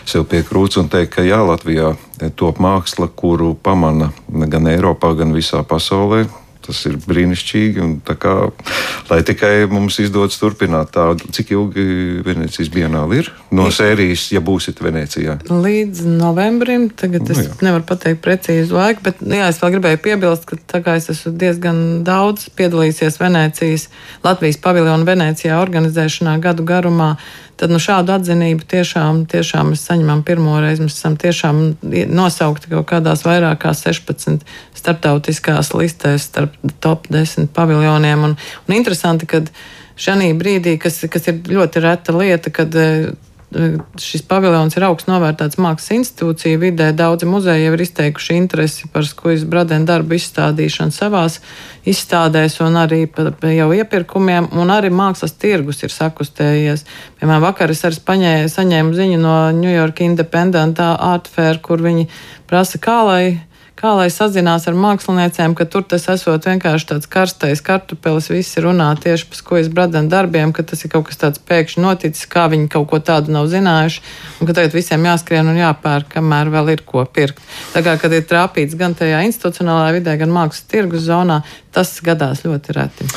sev 0.05 0.29
pie 0.29 0.45
krūts 0.45 0.77
un 0.77 0.93
teikt, 0.93 1.17
ka 1.17 1.25
jā, 1.25 1.41
Latvijā 1.41 1.95
top 2.37 2.61
māksla, 2.61 3.09
kuru 3.17 3.55
pamana 3.57 4.13
gan 4.29 4.69
Eiropā, 4.69 5.15
gan 5.17 5.33
visā 5.33 5.65
pasaulē 5.65 6.27
Tas 6.65 6.81
ir 6.89 6.97
brīnišķīgi. 7.05 7.87
Kā, 8.21 8.33
lai 9.09 9.19
tikai 9.27 9.53
mums 9.69 9.99
izdodas 10.01 10.39
turpināt 10.41 10.93
tādu, 10.95 11.29
cik 11.35 11.53
ilgi 11.53 11.85
Venecijas 12.25 12.71
dienāli 12.73 13.21
ir 13.21 13.31
no 13.55 13.67
sērijas, 13.73 14.27
ja 14.33 14.41
būsiet 14.45 14.81
Venecijā. 14.83 15.37
Līdz 15.49 16.05
novembrim. 16.09 16.87
Tagad 16.89 17.29
es 17.33 17.43
nu, 17.43 17.57
nevaru 17.67 17.85
pateikt 17.87 18.23
precīzu 18.25 18.77
laiku, 18.77 19.05
bet 19.05 19.21
jā, 19.21 19.49
es 19.51 19.61
vēl 19.61 19.77
gribēju 19.77 20.01
piebilst, 20.07 20.47
ka 20.49 20.59
tā 20.73 20.81
kā 20.85 20.97
es 20.99 21.09
esmu 21.13 21.35
diezgan 21.39 21.81
daudz 22.07 22.49
piedalījies 22.57 23.19
Venecijas, 23.21 23.89
Latvijas 24.25 24.61
paviljonu 24.63 25.07
Venecijā 25.07 25.59
organizēšanā 25.61 26.39
gadu 26.43 26.65
garumā 26.67 27.15
tad 27.55 27.71
nu, 27.71 27.79
šādu 27.79 28.15
atzinību 28.15 28.67
tiešām, 28.67 29.23
tiešām 29.31 29.71
mēs 29.71 29.85
saņemam 29.87 30.23
pirmo 30.27 30.57
reizi. 30.63 30.83
Mēs 30.83 30.97
esam 30.99 31.15
tiešām 31.19 31.61
nosaukti 32.11 32.71
kaut 32.71 32.87
kādās 32.89 33.23
vairāk 33.27 33.61
kā 33.63 33.71
16 33.77 34.43
starptautiskās 34.75 35.71
listēs 35.75 36.27
starp 36.29 36.54
top 36.83 37.09
10 37.13 37.51
paviljoniem. 37.55 38.23
Un, 38.29 38.35
un 38.67 38.77
interesanti, 38.77 39.29
ka 39.29 39.43
šī 39.95 40.33
brīdī, 40.39 40.77
kas, 40.81 41.03
kas 41.11 41.29
ir 41.31 41.43
ļoti 41.49 41.83
reta 41.83 42.15
lieta, 42.15 42.51
kad 42.53 42.75
šis 44.01 44.23
paviljons 44.27 44.75
ir 44.75 44.83
augsts 44.87 45.07
novērtēts 45.07 45.59
mākslas 45.61 45.93
institūcija 45.95 46.59
vidē. 46.59 46.89
Daudzi 46.97 47.27
muzeji 47.29 47.65
jau 47.65 47.75
ir 47.77 47.83
izteikuši 47.85 48.35
interesi 48.35 48.89
par 48.91 49.05
skujas 49.07 49.45
bradēnu 49.49 49.87
darbu 49.87 50.17
izstādīšanu 50.17 50.95
savās 50.95 51.39
izstādēs 51.87 52.57
un 52.65 52.75
arī 52.81 53.03
jau 53.55 53.69
iepirkumiem, 53.77 54.49
un 54.59 54.73
arī 54.73 54.91
mākslas 54.91 55.37
tirgus 55.39 55.83
ir 55.85 55.93
sakustējies. 55.93 56.85
Piemēram, 57.19 57.45
vakar 57.45 57.71
es 57.71 57.85
arī 57.87 58.01
paņēmu, 58.09 58.51
saņēmu 58.51 58.95
ziņu 58.97 59.21
no 59.21 59.35
New 59.55 59.71
York 59.71 60.01
Independent 60.03 60.81
Art 60.81 61.29
Fair, 61.31 61.61
kur 61.63 61.83
viņi 61.85 62.09
prasa, 62.49 62.81
kā 62.81 63.01
lai 63.07 63.25
kā 63.79 63.91
lai 63.97 64.07
sazinās 64.13 64.67
ar 64.69 64.77
māksliniecēm, 64.79 65.55
ka 65.57 65.67
tur 65.69 65.83
tas 65.87 66.07
esot 66.11 66.47
vienkārši 66.47 66.87
tāds 66.91 67.09
karstais 67.11 67.61
kartupelis, 67.65 68.29
visi 68.31 68.63
runā 68.63 68.87
tieši 69.03 69.27
par 69.29 69.39
skojas 69.39 69.69
bradenu 69.73 70.11
darbiem, 70.11 70.53
ka 70.55 70.63
tas 70.67 70.85
ir 70.85 70.93
kaut 70.93 71.09
kas 71.09 71.19
tāds 71.21 71.41
pēkšņi 71.49 71.83
noticis, 71.83 72.27
kā 72.31 72.47
viņi 72.51 72.69
kaut 72.71 72.87
ko 72.91 73.01
tādu 73.03 73.35
nav 73.35 73.49
zinājuši, 73.51 74.03
un 74.39 74.49
ka 74.49 74.57
tagad 74.57 74.75
visiem 74.77 75.07
jāskrien 75.09 75.51
un 75.51 75.59
jāpērk, 75.59 76.11
kamēr 76.15 76.51
vēl 76.55 76.75
ir 76.75 76.85
ko 76.87 77.03
pirkt. 77.05 77.41
Tā 77.75 77.83
kā, 77.85 77.97
kad 78.01 78.15
ir 78.15 78.27
trāpīts 78.29 78.77
gan 78.79 78.95
tajā 78.97 79.25
institucionālajā 79.29 79.97
vidē, 79.99 80.19
gan 80.23 80.35
mākslas 80.35 80.69
tirgus 80.71 81.07
zonā, 81.09 81.41
tas 81.75 81.97
gadās 82.05 82.45
ļoti 82.47 82.79
reti. 82.79 83.09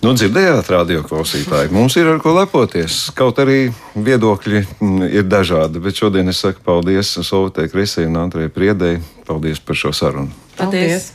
Nu, 0.00 0.14
dzirdējāt, 0.16 0.70
radio 0.72 1.02
klausītāji, 1.04 1.68
mums 1.76 1.92
ir 2.00 2.08
ar 2.08 2.22
ko 2.24 2.32
lepoties. 2.32 3.10
Kaut 3.12 3.36
arī 3.42 3.66
viedokļi 3.92 4.62
mm, 4.64 5.08
ir 5.12 5.26
dažādi, 5.28 5.82
bet 5.84 6.00
šodien 6.00 6.32
es 6.32 6.40
saku 6.40 6.64
paldies 6.64 7.12
Sovjetē 7.20 7.66
Krisē 7.68 8.06
un 8.08 8.16
Antrai 8.22 8.48
Priedēji. 8.48 9.02
Paldies 9.28 9.60
par 9.60 9.76
šo 9.76 9.92
sarunu. 9.92 10.32
Paldies! 10.56 11.12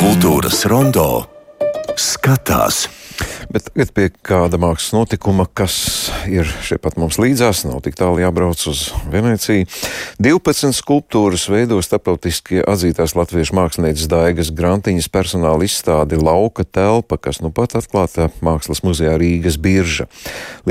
Kultūras 0.00 0.64
rondo 0.66 1.06
skatās. 1.94 2.88
Bet 3.50 3.64
tagad 3.66 3.88
pie 3.90 4.04
kāda 4.22 4.60
mākslas 4.62 4.92
notikuma, 4.94 5.42
kas 5.42 5.74
ir 6.30 6.46
šeit 6.62 6.86
mums 6.94 7.16
līdzās, 7.18 7.64
nav 7.66 7.80
tik 7.82 7.96
tālu 7.98 8.20
jābrauc 8.22 8.62
uz 8.70 8.84
Veneciju. 9.10 9.66
12 10.22 10.70
skulptūras 10.78 11.48
veido 11.50 11.80
starptautiski 11.82 12.62
atzītās 12.62 13.16
latviešu 13.18 13.56
mākslinieces 13.58 14.06
Daigas 14.12 14.52
Grantiņas 14.54 15.10
personāla 15.10 15.66
izstādi 15.66 16.20
Lauka 16.20 16.62
telpa, 16.62 17.18
kas 17.18 17.42
nu 17.42 17.50
pat 17.50 17.74
atklāta 17.80 18.28
Mākslas 18.38 18.84
muzejā 18.86 19.16
Rīgas 19.18 19.58
birža. 19.58 20.06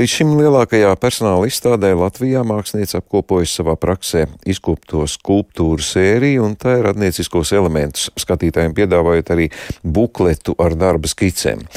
Līdz 0.00 0.16
šim 0.16 0.32
lielākajā 0.40 0.96
personāla 1.04 1.52
izstādē 1.52 1.92
Latvijā 1.92 2.46
mākslinieca 2.48 3.02
apkopojas 3.04 3.58
savā 3.60 3.76
praksē 3.76 4.24
izkopto 4.48 5.04
skulptūru 5.04 5.84
sēriju 5.84 6.48
un 6.48 6.56
tā 6.56 6.78
ir 6.78 6.88
radnieciskos 6.88 7.52
elementus, 7.52 8.08
skatītājiem 8.16 8.72
piedāvājot 8.72 9.34
arī 9.36 9.52
bukletu 9.84 10.56
ar 10.56 10.80
darba 10.80 11.12
skicēm. 11.12 11.68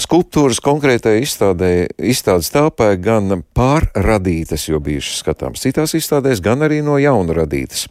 Skulptūras 0.00 0.62
konkrētajai 0.64 1.20
izstādē, 1.26 1.70
izstādes 2.08 2.48
telpā 2.54 2.94
gan 2.96 3.42
pārradītas, 3.56 4.64
jo 4.70 4.80
bijušas 4.80 5.20
skatāms 5.20 5.60
citās 5.60 5.92
izstādēs, 5.98 6.40
gan 6.40 6.64
arī 6.64 6.80
no 6.84 6.96
jauna 7.00 7.36
radītas. 7.42 7.84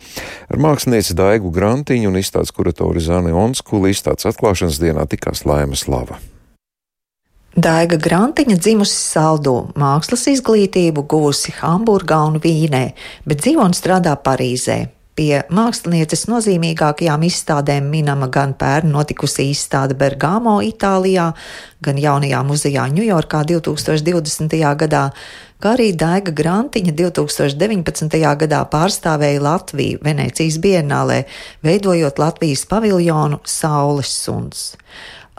Ar 0.49 0.57
mākslinieci 0.63 1.13
Daigu 1.17 1.53
Grantiņu 1.53 2.09
un 2.09 2.17
izstādes 2.17 2.55
kuratori 2.55 3.03
Zani 3.03 3.35
Onskuli 3.35 3.93
izstādes 3.93 4.25
atklāšanas 4.31 4.81
dienā 4.81 5.05
tikās 5.11 5.45
Laimas 5.45 5.85
Lava. 5.91 6.17
Daiga 7.59 7.97
Grantiņa 8.01 8.57
dzimusi 8.57 8.95
Saldū, 8.95 9.55
mākslas 9.77 10.27
izglītību 10.33 11.05
guvusi 11.09 11.53
Hamburgā 11.59 12.23
un 12.29 12.41
Vīnē, 12.41 12.85
bet 13.29 13.43
dzīvo 13.43 13.65
un 13.69 13.77
strādā 13.77 14.15
Parīzē. 14.17 14.85
Pie 15.19 15.41
mākslinieces 15.51 16.29
nozīmīgākajām 16.31 17.25
izstādēm 17.27 17.89
minama 17.91 18.29
gan 18.31 18.53
pērn 18.55 18.93
notikusi 18.93 19.49
izstāde 19.51 19.97
Bergamo, 19.99 20.53
Itālijā, 20.63 21.25
gan 21.83 21.99
jaunajā 21.99 22.39
muzejā 22.47 22.85
Ņujorkā 22.93 23.41
2020. 23.49 24.55
gadā, 24.79 25.01
kā 25.59 25.73
arī 25.75 25.89
Daiga 25.91 26.31
Grantiņa 26.31 26.95
2019. 27.01 28.15
gadā 28.45 28.63
pārstāvēja 28.71 29.43
Latviju 29.43 29.99
Venecijas 30.07 30.55
bienālē, 30.63 31.25
veidojot 31.67 32.23
Latvijas 32.23 32.63
paviljonu 32.71 33.41
Saules 33.43 34.15
suns. 34.23 34.69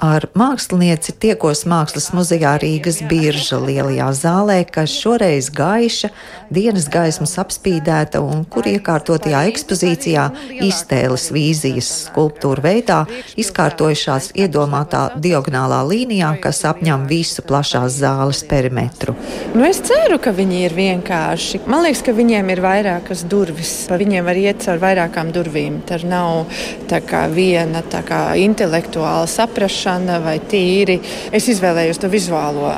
Ar 0.00 0.24
mākslinieci 0.32 1.12
tiekos 1.20 1.66
Mākslas 1.68 2.06
muzejā 2.16 2.54
Rīgas 2.62 3.02
birža 3.04 3.58
lielajā 3.60 4.06
zālē, 4.16 4.62
kas 4.64 4.94
šoreiz 4.96 5.50
gaiša, 5.52 6.08
dienas 6.48 6.86
gaismas 6.88 7.34
apspīdēta 7.42 8.22
un 8.24 8.46
kur 8.48 8.64
iekārtotajā 8.64 9.42
ekspozīcijā 9.50 10.24
iztēles 10.64 11.26
vīzijas 11.36 11.90
skulptūra 12.06 12.64
veidā 12.64 13.00
izkārtojušās 13.42 14.30
iedomātā 14.40 15.02
diagonālā 15.20 15.82
līnijā 15.90 16.32
kas 16.40 16.62
apņem 16.70 17.04
visu 17.10 17.44
plašās 17.44 18.00
zāles 18.00 18.40
perimetru. 18.48 19.12
Nu, 19.52 19.66
es 19.68 19.82
ceru, 19.84 20.16
ka 20.16 20.32
viņi 20.32 20.64
ir 20.64 20.78
vienkārši. 20.80 21.60
Man 21.68 21.84
liekas, 21.84 22.00
ka 22.08 22.16
viņiem 22.16 22.54
ir 22.56 22.64
vairākas 22.64 23.26
durvis. 23.28 23.76
Viņiem 23.92 24.24
var 24.32 24.40
iet 24.46 24.64
caur 24.64 24.80
vairākām 24.80 25.36
durvīm. 25.36 25.82
Tur 25.84 26.08
nav 26.08 26.48
kā 26.88 27.26
viena 27.28 27.84
kā 27.84 28.24
intelektuāla 28.40 29.28
saprašana 29.28 29.89
vai 30.24 30.38
tīri. 30.40 31.00
Es 31.33 31.48
izvēlējos 31.50 31.98
to 31.98 32.09
vizuālo 32.12 32.72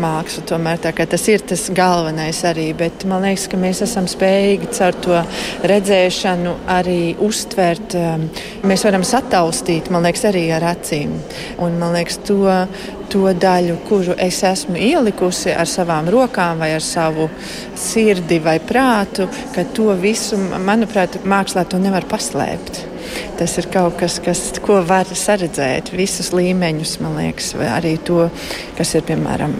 mākslu. 0.00 0.44
Tomēr 0.46 0.80
tas 0.80 1.24
ir 1.30 1.42
tas 1.46 1.66
galvenais 1.74 2.42
arī. 2.46 2.70
Bet 2.76 3.04
man 3.08 3.24
liekas, 3.24 3.46
ka 3.50 3.60
mēs 3.60 3.82
esam 3.86 4.08
spējīgi 4.10 4.70
caur 4.76 4.98
to 5.04 5.20
redzēšanu 5.66 6.54
arī 6.72 7.16
uztvert. 7.22 7.96
Um, 7.96 8.28
mēs 8.66 8.84
varam 8.86 9.04
sataustīt, 9.06 9.90
man 9.90 10.06
liekas, 10.06 10.26
arī 10.30 10.46
ar 10.56 10.66
acīm. 10.74 11.16
Un 11.64 11.78
man 11.80 11.96
liekas, 11.96 12.20
to, 12.28 12.42
to 13.12 13.32
daļu, 13.32 13.78
kuru 13.88 14.16
es 14.20 14.42
esmu 14.46 14.78
ielikusi 14.80 15.54
ar 15.56 15.68
savām 15.70 16.10
rokām, 16.12 16.60
vai 16.62 16.74
ar 16.76 16.84
savu 16.84 17.28
sirdi 17.78 18.40
vai 18.44 18.58
prātu, 18.60 19.30
ka 19.54 19.66
to 19.76 19.92
visu, 20.00 20.38
manuprāt, 20.40 21.22
mākslā 21.24 21.66
to 21.70 21.80
nevar 21.82 22.08
paslēpt. 22.10 22.95
Tas 23.38 23.56
ir 23.60 23.68
kaut 23.72 23.98
kas, 24.00 24.18
kas, 24.24 24.42
ko 24.64 24.80
var 24.86 25.08
saredzēt 25.10 25.92
visus 25.96 26.32
līmeņus, 26.36 26.96
man 27.04 27.18
liekas, 27.20 27.52
arī 27.68 27.96
to, 28.06 28.26
kas 28.78 28.94
ir 28.96 29.06
piemēram 29.08 29.54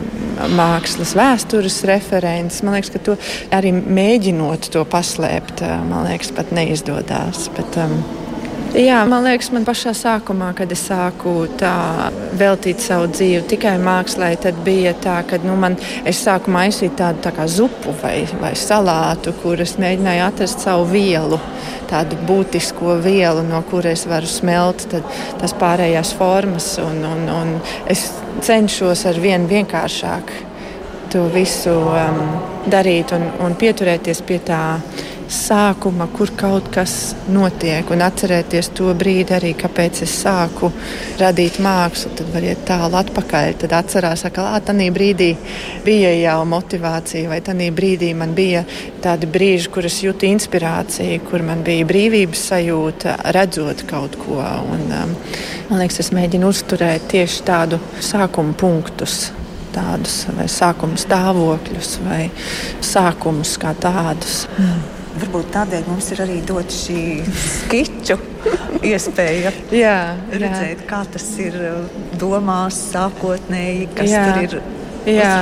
mākslas 0.57 1.15
vēstures 1.17 1.81
referents. 1.89 2.63
Man 2.67 2.79
liekas, 2.79 2.93
ka 2.95 3.03
to 3.11 3.17
arī 3.55 3.73
mēģinot 3.77 4.71
to 4.75 4.85
paslēpt, 4.89 5.65
man 5.89 6.09
liekas, 6.09 6.33
pat 6.37 6.55
neizdodas. 6.57 7.49
Bet, 7.57 7.81
um, 7.83 8.01
Jā, 8.77 8.99
man 9.09 9.25
liekas, 9.25 9.47
man 9.57 9.65
pašā 9.65 9.95
sākumā, 9.97 10.51
kad 10.53 10.69
es 10.75 10.83
sāku 10.85 11.47
tā 11.57 12.11
veltīt 12.37 12.83
savu 12.85 13.07
dzīvi 13.09 13.47
tikai 13.49 13.79
mākslā, 13.81 14.29
tad 14.37 14.59
bija 14.67 14.93
tā, 15.01 15.15
ka 15.25 15.39
nu, 15.41 15.55
man, 15.57 15.79
es 16.05 16.21
sāku 16.21 16.53
maisīt 16.53 16.93
tādu 16.99 17.23
tā 17.25 17.33
kā 17.33 17.47
zupu 17.49 17.95
vai, 18.03 18.27
vai 18.37 18.51
salātu, 18.53 19.33
kur 19.41 19.63
es 19.65 19.79
mēģināju 19.81 20.27
atrast 20.27 20.67
savu 20.67 20.85
vielu, 20.91 21.41
tādu 21.89 22.21
būtisko 22.29 22.99
vielu, 23.01 23.47
no 23.49 23.63
kuras 23.71 24.05
varu 24.11 24.29
smelt 24.29 24.85
tās 24.93 25.57
pārējās 25.57 26.13
formas. 26.21 26.75
Un, 26.83 27.01
un, 27.15 27.25
un 27.33 27.57
es 27.89 28.11
cenšos 28.45 29.07
ar 29.09 29.25
vien 29.25 29.49
vienkāršāk 29.49 30.37
to 31.17 31.31
visu 31.33 31.73
um, 31.81 32.25
darīt 32.69 33.17
un, 33.17 33.31
un 33.41 33.57
pieturēties 33.57 34.21
pie 34.27 34.43
tā 34.45 34.63
sākuma, 35.33 36.07
kur 36.15 36.31
kaut 36.39 36.69
kas 36.75 37.15
notiek, 37.33 37.89
un 37.91 38.03
atcerēties 38.07 38.71
to 38.77 38.93
brīdi 38.99 39.35
arī, 39.37 39.53
kāpēc 39.59 40.03
es 40.07 40.15
sāku 40.23 40.71
radīt 41.21 41.59
mākslu. 41.63 42.13
Tad 42.19 42.33
var 42.35 42.47
iet 42.47 42.65
tālu 42.69 42.99
atpakaļ, 43.01 43.53
tad 43.63 43.75
atcerās, 43.79 44.27
ka 44.33 44.49
tādā 44.67 44.89
brīdī 44.95 45.33
bija 45.85 46.13
jau 46.15 46.39
motivācija, 46.49 47.31
vai 47.31 47.41
tādā 47.45 47.69
brīdī 47.75 48.13
man 48.19 48.35
bija 48.37 48.65
tādi 49.03 49.31
brīži, 49.31 49.71
kur 49.75 49.89
es 49.89 49.99
jūtu 50.05 50.29
inspirāciju, 50.31 51.23
kur 51.31 51.45
man 51.47 51.65
bija 51.67 51.87
brīvības 51.89 52.47
sajūta, 52.53 53.19
redzot 53.37 53.87
kaut 53.91 54.19
ko. 54.21 54.43
Un, 54.43 54.87
um, 54.91 55.17
man 55.71 55.83
liekas, 55.83 56.05
es 56.05 56.13
mēģinu 56.15 56.53
uzturēt 56.53 57.11
tieši 57.13 57.43
tādu 57.47 57.81
sākuma 58.05 58.55
punktus 58.59 59.27
tādus 59.77 60.23
vai 60.33 60.49
sākuma 60.49 60.97
stāvokļus 61.01 61.97
vai 62.07 62.27
sākumus 62.85 63.57
kā 63.61 63.75
tādus. 63.81 64.45
Mm. 64.57 64.96
Varbūt 65.17 65.53
tādēļ 65.55 65.87
mums 65.89 66.11
ir 66.13 66.23
arī 66.27 66.41
dot 66.45 66.73
šī 66.73 67.03
skiču 67.41 68.19
iespēja 68.91 69.53
jā, 69.73 69.99
redzēt, 70.33 70.83
jā. 70.83 70.89
kā 70.89 71.05
tas 71.13 71.29
ir 71.41 71.57
uh, 71.57 72.01
domās 72.21 72.79
sākotnēji, 72.91 73.87
kas 73.97 74.11
jā. 74.13 74.25
tur 74.27 74.43
ir. 74.45 74.59
Jā, 75.07 75.35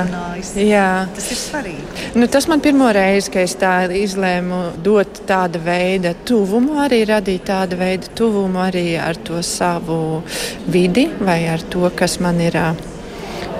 jā. 0.61 0.89
Tas 1.17 1.27
ir 1.33 1.39
svarīgi. 1.41 2.03
Nu, 2.13 2.27
tas 2.29 2.45
man 2.45 2.61
pirmo 2.61 2.85
reizi, 2.93 3.31
kad 3.33 3.47
es 3.47 3.55
tā 3.57 3.71
izlēmu 3.97 4.59
dot 4.85 5.23
tāda 5.25 5.57
veida 5.57 6.13
tuvumu, 6.27 6.77
arī 6.83 7.01
radīt 7.09 7.47
tāda 7.49 7.79
veida 7.79 8.11
tuvumu 8.13 8.61
arī 8.61 8.91
ar 9.01 9.17
to 9.17 9.41
savu 9.41 10.21
vidi 10.69 11.07
vai 11.17 11.41
ar 11.49 11.65
to, 11.65 11.89
kas 11.97 12.19
man 12.21 12.37
ir 12.45 12.59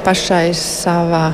pašai 0.06 0.54
savā 0.54 1.25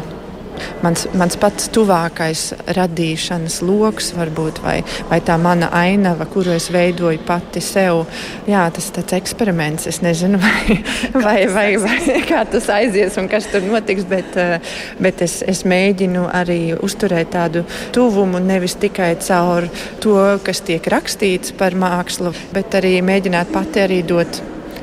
mans, 0.84 1.06
mans 1.17 1.38
pats 1.41 1.69
tuvākais 1.74 2.43
radīšanas 2.78 3.60
lokus, 3.65 4.12
varbūt, 4.17 4.62
vai, 4.63 4.78
vai 5.10 5.21
tā 5.26 5.38
mana 5.41 5.71
ainava, 5.76 6.28
kuru 6.30 6.54
es 6.56 6.69
veidoju 6.74 7.21
pati 7.28 7.63
sev. 7.63 8.06
Jā, 8.50 8.67
tas 8.74 8.89
ir 8.89 8.97
tāds 9.00 9.17
eksperiments. 9.19 9.88
Es 9.91 10.02
nezinu, 10.06 10.39
vai, 10.43 10.80
vai, 11.13 11.39
vai, 11.52 11.67
vai 11.82 12.19
kā 12.32 12.43
tas 12.50 12.69
aizies 12.74 13.17
un 13.21 13.30
kas 13.32 13.50
tur 13.52 13.65
notiks, 13.65 14.08
bet, 14.10 14.38
eh, 14.39 14.74
bet 15.02 15.24
es, 15.26 15.39
es 15.47 15.63
mēģinu 15.67 16.28
arī 16.32 16.62
uzturēt 16.78 17.34
tādu 17.36 17.65
tuvumu 17.95 18.41
nevis 18.43 18.78
tikai 18.82 19.13
caur 19.21 19.69
to, 20.04 20.17
kas 20.45 20.63
tiek 20.67 20.86
rakstīts 20.91 21.56
par 21.58 21.78
mākslu, 21.78 22.34
bet 22.56 22.80
arī 22.80 22.97
mēģināt 23.06 23.54
pati 23.54 23.86
arī 23.86 24.02
dot 24.08 24.41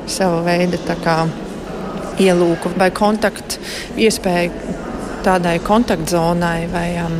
savu 0.09 0.41
veidu 0.47 0.79
ielūku 2.19 2.73
vai 2.79 2.89
kontaktu 2.91 3.61
iespēju 3.99 4.87
tādai 5.25 5.57
kontaktzonai 5.63 6.69
vai 6.71 6.87
um, 7.03 7.19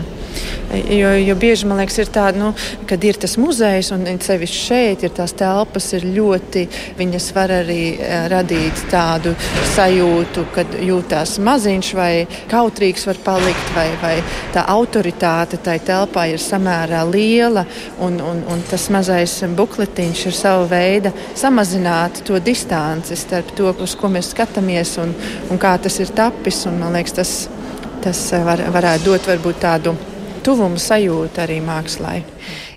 Jo, 0.89 1.09
jo 1.09 1.33
bieži 1.35 1.65
man 1.65 1.79
liekas, 1.81 1.95
ir 1.97 2.09
tāda, 2.13 2.38
nu, 2.38 2.49
kad 2.85 3.01
ir 3.01 3.17
tas 3.17 3.33
muzejs 3.41 3.88
un 3.95 4.03
sevišķi 4.05 4.59
šeit 4.67 5.05
ir 5.05 5.13
tās 5.17 5.33
telpas, 5.33 5.88
ir 5.97 6.05
ļoti, 6.13 6.65
viņas 6.99 7.29
var 7.33 7.53
arī 7.63 7.79
eh, 7.95 8.27
radīt 8.29 8.83
tādu 8.91 9.33
sajūtu, 9.73 10.45
kad 10.53 10.77
jūtās 10.85 11.39
maziņš 11.41 11.91
vai 11.97 12.12
kautrīgs 12.51 13.07
var 13.09 13.21
palikt, 13.25 13.73
vai, 13.73 13.88
vai 14.03 14.13
tā 14.53 14.67
autoritāte 14.69 15.57
tai 15.65 15.79
telpā 15.81 16.27
ir 16.29 16.43
samērā 16.43 17.01
liela, 17.09 17.65
un, 18.05 18.21
un, 18.21 18.45
un 18.53 18.62
tas 18.69 18.91
mazais 18.93 19.39
bukletiņš 19.57 20.25
ir 20.29 20.38
sava 20.38 20.69
veida 20.69 21.15
samazināt 21.33 22.21
to 22.29 22.38
distanci 22.38 23.17
starp 23.17 23.55
to, 23.57 23.73
uz 23.81 23.97
ko 23.97 24.13
mēs 24.13 24.35
skatāmies 24.35 24.99
un, 25.01 25.17
un 25.49 25.57
kā 25.57 25.79
tas 25.81 25.97
ir 25.97 26.13
tapis. 26.13 26.67
Un, 26.69 26.77
man 26.77 26.93
liekas, 26.93 27.17
tas 27.17 27.33
tas 28.03 28.21
eh, 28.33 28.45
var, 28.45 28.62
varētu 28.73 29.05
dot 29.05 29.27
varbūt 29.29 29.62
tādu 29.63 29.93
tuvumu 30.45 30.79
sajūtu 30.79 31.41
arī 31.43 31.59
mākslai. 31.63 32.21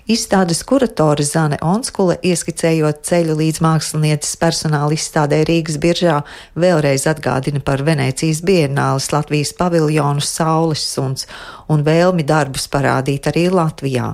Izstādes 0.03 0.59
kuratore 0.67 1.23
Zane 1.23 1.55
Onskule, 1.63 2.17
ieskicējot 2.27 3.05
ceļu 3.07 3.37
līdz 3.39 3.61
mākslinieces 3.63 4.35
personāla 4.41 4.91
izstādē 4.97 5.39
Rīgas 5.47 5.77
biržā, 5.79 6.17
vēlreiz 6.59 7.07
atgādina 7.07 7.63
par 7.63 7.85
Venecijas 7.87 8.43
bienāles 8.43 9.07
Latvijas 9.15 9.53
paviljonu 9.55 10.19
Saules 10.19 10.83
suns 10.83 11.23
un 11.71 11.87
vēlmi 11.87 12.27
darbus 12.27 12.67
parādīt 12.67 13.31
arī 13.31 13.47
Latvijā. 13.53 14.11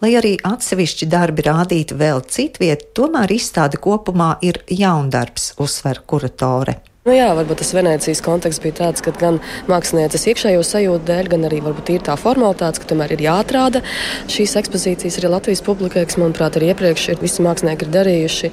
Lai 0.00 0.14
arī 0.16 0.38
atsevišķi 0.40 1.12
darbi 1.12 1.44
rādīti 1.44 2.00
vēl 2.00 2.24
citviet, 2.32 2.94
tomēr 2.96 3.36
izstāde 3.36 3.76
kopumā 3.76 4.38
ir 4.40 4.62
jaundarbs, 4.72 5.52
uzsver 5.60 6.00
kuratore. 6.08 6.80
Nu 7.06 7.14
jā, 7.14 7.28
varbūt 7.38 7.60
tas 7.60 7.68
Venecijas 7.70 8.18
konteksts 8.18 8.58
bija 8.64 8.74
tāds, 8.80 9.02
ka 9.04 9.12
gan 9.14 9.36
mākslinieces 9.70 10.24
iekšējo 10.26 10.64
sajūtu 10.66 11.06
dēļ, 11.06 11.28
gan 11.30 11.46
arī 11.46 11.60
varbūt 11.62 11.92
ir 11.94 12.00
tā 12.08 12.16
formalitāte, 12.18 12.82
ka 12.82 12.88
tomēr 12.90 13.14
ir 13.14 13.22
jāatrāda 13.22 13.78
šīs 14.26 14.56
ekspozīcijas 14.58 15.20
arī 15.20 15.30
Latvijas 15.30 15.62
publikai, 15.62 16.02
kas, 16.08 16.18
manuprāt, 16.18 16.58
arī 16.58 16.72
iepriekš 16.72 17.04
ir 17.12 17.22
visi 17.22 17.44
mākslinieki 17.46 17.86
ir 17.86 17.92
darījuši. 17.94 18.50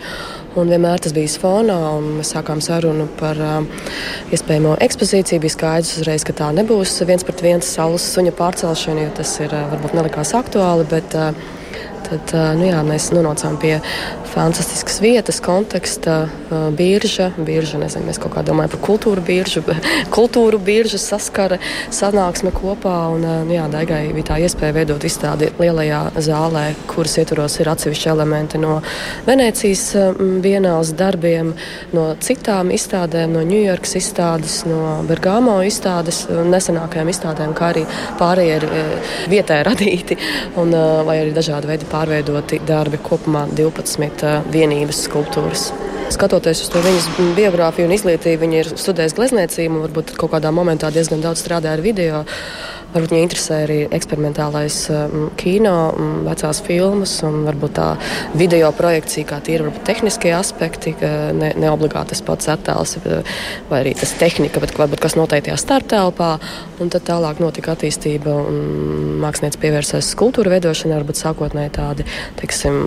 Un 0.62 0.70
vienmēr 0.70 1.02
tas 1.02 1.18
bija 1.18 1.34
fonā, 1.42 1.80
un 1.98 2.20
mēs 2.20 2.36
sākām 2.36 2.62
sarunu 2.62 3.10
par 3.18 3.42
uh, 3.42 3.90
iespējamo 4.38 4.78
ekspozīciju. 4.86 5.42
Bija 5.42 5.56
skaidrs 5.56 5.96
uzreiz, 5.98 6.22
ka 6.22 6.38
tā 6.44 6.52
nebūs 6.54 6.94
viens 7.10 7.26
pret 7.26 7.42
viens 7.42 7.74
saules 7.74 8.06
suņa 8.14 8.38
pārcelšana, 8.38 9.08
jo 9.08 9.18
tas 9.18 9.34
ir 9.42 9.50
uh, 9.50 9.66
varbūt 9.74 9.98
nelikās 9.98 10.38
aktuāli. 10.38 10.86
Bet, 10.94 11.18
uh, 11.18 11.63
Tad 12.04 12.34
nu 12.60 12.68
jā, 12.68 12.80
mēs 12.86 13.10
nonācām 13.16 13.56
pie 13.62 13.78
fantastiskas 14.34 15.00
vietas, 15.02 15.40
konteksta, 15.44 16.28
birža. 16.78 17.32
birža 17.38 17.78
nezinu, 17.82 18.08
mēs 18.10 18.20
kaut 18.22 18.34
kā 18.36 18.44
domājam 18.46 18.74
par 18.74 18.82
kultūru 18.88 19.22
biržu, 19.26 19.64
kultūru 20.16 20.60
biržu 20.64 20.98
saskara, 21.02 21.60
sanāksme 21.94 22.54
kopā. 22.56 22.96
Un, 23.14 23.26
nu 23.48 23.56
jā, 23.56 23.68
Daigai 23.72 24.02
bija 24.16 24.32
tā 24.34 24.40
iespēja 24.44 24.76
veidot 24.80 25.06
izstādi 25.06 25.52
lielajā 25.60 26.02
zālē, 26.26 26.66
kuras 26.90 27.18
ietvaros 27.22 27.60
ir 27.62 27.70
atsevišķi 27.74 28.10
elementi 28.14 28.62
no 28.62 28.80
Venecijas 29.28 29.86
vienāls 30.44 30.94
darbiem, 30.98 31.54
no 31.94 32.10
citām 32.24 32.74
izstādēm, 32.74 33.38
no 33.38 33.46
Ņujorkas 33.48 33.98
izstādes, 34.02 34.60
no 34.70 35.00
Bergamo 35.10 35.60
izstādes, 35.66 36.26
nesenākajām 36.30 37.14
izstādēm, 37.14 37.54
kā 37.58 37.72
arī 37.74 37.86
pārējie 38.20 38.60
ir 38.60 38.68
vietē 39.32 39.62
radīti 39.70 40.18
un 40.62 40.74
vai 41.08 41.20
arī 41.22 41.34
dažādi 41.36 41.70
veidi 41.70 41.90
pārveidoti 41.94 42.62
darbi, 42.68 43.00
kopumā 43.06 43.46
12 43.54 44.28
uh, 44.28 44.52
vienības 44.54 45.06
skulptūras. 45.08 45.70
Skatoties 46.14 46.66
uz 46.66 46.70
to 46.70 46.82
viņas 46.84 47.08
biogrāfiju 47.38 47.88
un 47.88 47.94
izglītību, 47.96 48.42
viņa 48.44 48.60
ir 48.60 48.72
studējusi 48.78 49.18
glezniecību 49.18 49.78
un 49.78 49.86
varbūt 49.88 50.12
kaut 50.20 50.34
kādā 50.36 50.52
momentā 50.54 50.92
diezgan 50.94 51.24
daudz 51.24 51.42
strādāja 51.42 51.78
ar 51.78 51.86
video. 51.86 52.24
Varbūt 52.94 53.14
viņu 53.14 53.26
interesē 53.26 53.60
arī 53.66 53.78
eksperimentālais 53.96 54.78
um, 54.94 55.28
kino, 55.40 55.74
um, 55.98 56.12
vecās 56.28 56.62
filmas 56.66 57.16
un 57.26 57.42
varbūt 57.48 57.76
tā 57.80 57.88
video 58.38 58.70
projekcija, 58.76 59.28
kā 59.32 59.40
tie 59.44 59.58
ir 59.58 59.66
tehniskie 59.88 60.34
aspekti, 60.38 60.94
ne, 61.02 61.54
ne 61.58 61.72
obligāti 61.74 62.14
tas 62.14 62.22
pats 62.26 62.50
attēls 62.54 62.98
vai 63.70 63.80
arī 63.80 63.94
tas 63.98 64.14
tehnika, 64.20 64.62
bet 64.62 64.76
varbūt 64.78 65.02
kas 65.02 65.18
noteiktajā 65.18 65.58
starptelpā. 65.60 66.32
Un 66.84 66.92
tad 66.94 67.06
tālāk 67.08 67.40
notika 67.42 67.74
attīstība 67.74 68.34
un 68.44 68.60
mākslinieks 69.24 69.60
pievērsās 69.62 70.12
kultūra 70.20 70.54
veidošanai, 70.56 70.98
varbūt 71.00 71.20
sākotnēji 71.22 71.74
tādi, 71.78 72.06
teiksim, 72.42 72.80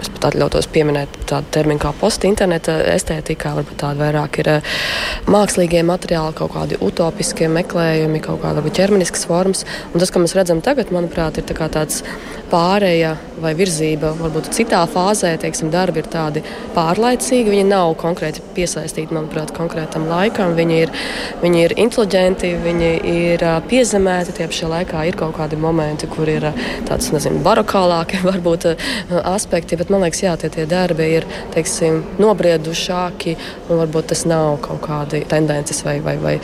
es 0.00 0.10
pat 0.14 0.30
atļautos 0.30 0.68
pieminēt 0.72 1.20
tādu 1.28 1.50
terminu 1.56 1.82
kā 1.82 1.92
post-interneta 2.00 2.78
estētikā, 2.94 3.54
varbūt 3.58 3.80
tādi 3.82 4.02
vairāk 4.04 4.40
ir 4.42 4.52
eh, 4.56 4.74
mākslīgie 5.32 5.82
materiāli, 5.86 6.36
kaut 6.38 6.54
kādi 6.54 6.80
utopiskie 6.84 7.50
meklējumi, 7.52 8.22
kaut 8.24 8.42
kāda 8.44 8.60
varbūt 8.60 8.80
ķermeniskas 9.26 9.28
formas. 9.28 9.64
Un 9.92 10.00
tas, 10.00 10.10
ko 10.10 10.22
mēs 10.22 10.34
redzam 10.36 10.62
tagad, 10.62 10.92
manuprāt, 10.94 11.38
ir 11.38 11.46
tā 11.46 11.68
tāds 11.68 12.02
pārēja 12.50 13.16
vai 13.42 13.52
virzība, 13.58 14.14
varbūt 14.16 14.52
citā 14.54 14.84
fāzē, 14.86 15.36
teiksim, 15.40 15.70
darbi 15.70 16.00
ir 16.00 16.08
tādi 16.08 16.42
pārlaicīgi. 16.76 17.50
Viņi 17.50 17.66
nav 17.68 17.96
konkrēti 18.00 18.42
piesaistīti, 18.56 19.14
manuprāt, 19.14 19.52
konkrētam 19.56 20.06
laikam. 20.08 20.54
Viņi 20.56 20.78
ir, 20.84 20.92
viņi 21.42 21.64
ir 21.64 21.74
inteliģenti, 21.76 22.52
viņi 22.64 22.92
ir 23.12 23.44
piezemēti. 23.68 24.36
Tie 24.36 24.46
pašā 24.48 24.70
laikā 24.70 25.04
ir 25.08 25.18
kaut 25.18 25.36
kādi 25.36 25.58
momenti, 25.58 26.08
kur 26.08 26.28
ir 26.30 26.48
tāds, 26.88 27.10
nezinu, 27.14 27.42
barokālāki 27.44 28.22
varbūt 28.30 28.68
aspekti, 29.24 29.78
bet 29.80 29.90
man 29.92 30.06
liekas, 30.06 30.22
jā, 30.22 30.36
tie, 30.40 30.52
tie 30.54 30.68
darbi 30.70 31.10
ir, 31.18 31.26
teiksim, 31.54 32.02
nobriedušāki 32.22 33.36
un 33.68 33.82
varbūt 33.82 34.12
tas 34.14 34.24
nav 34.28 34.60
kaut 34.64 34.82
kādi 34.86 35.24
tendences 35.28 35.82
vai, 35.84 35.98
vai, 36.04 36.16
vai 36.22 36.36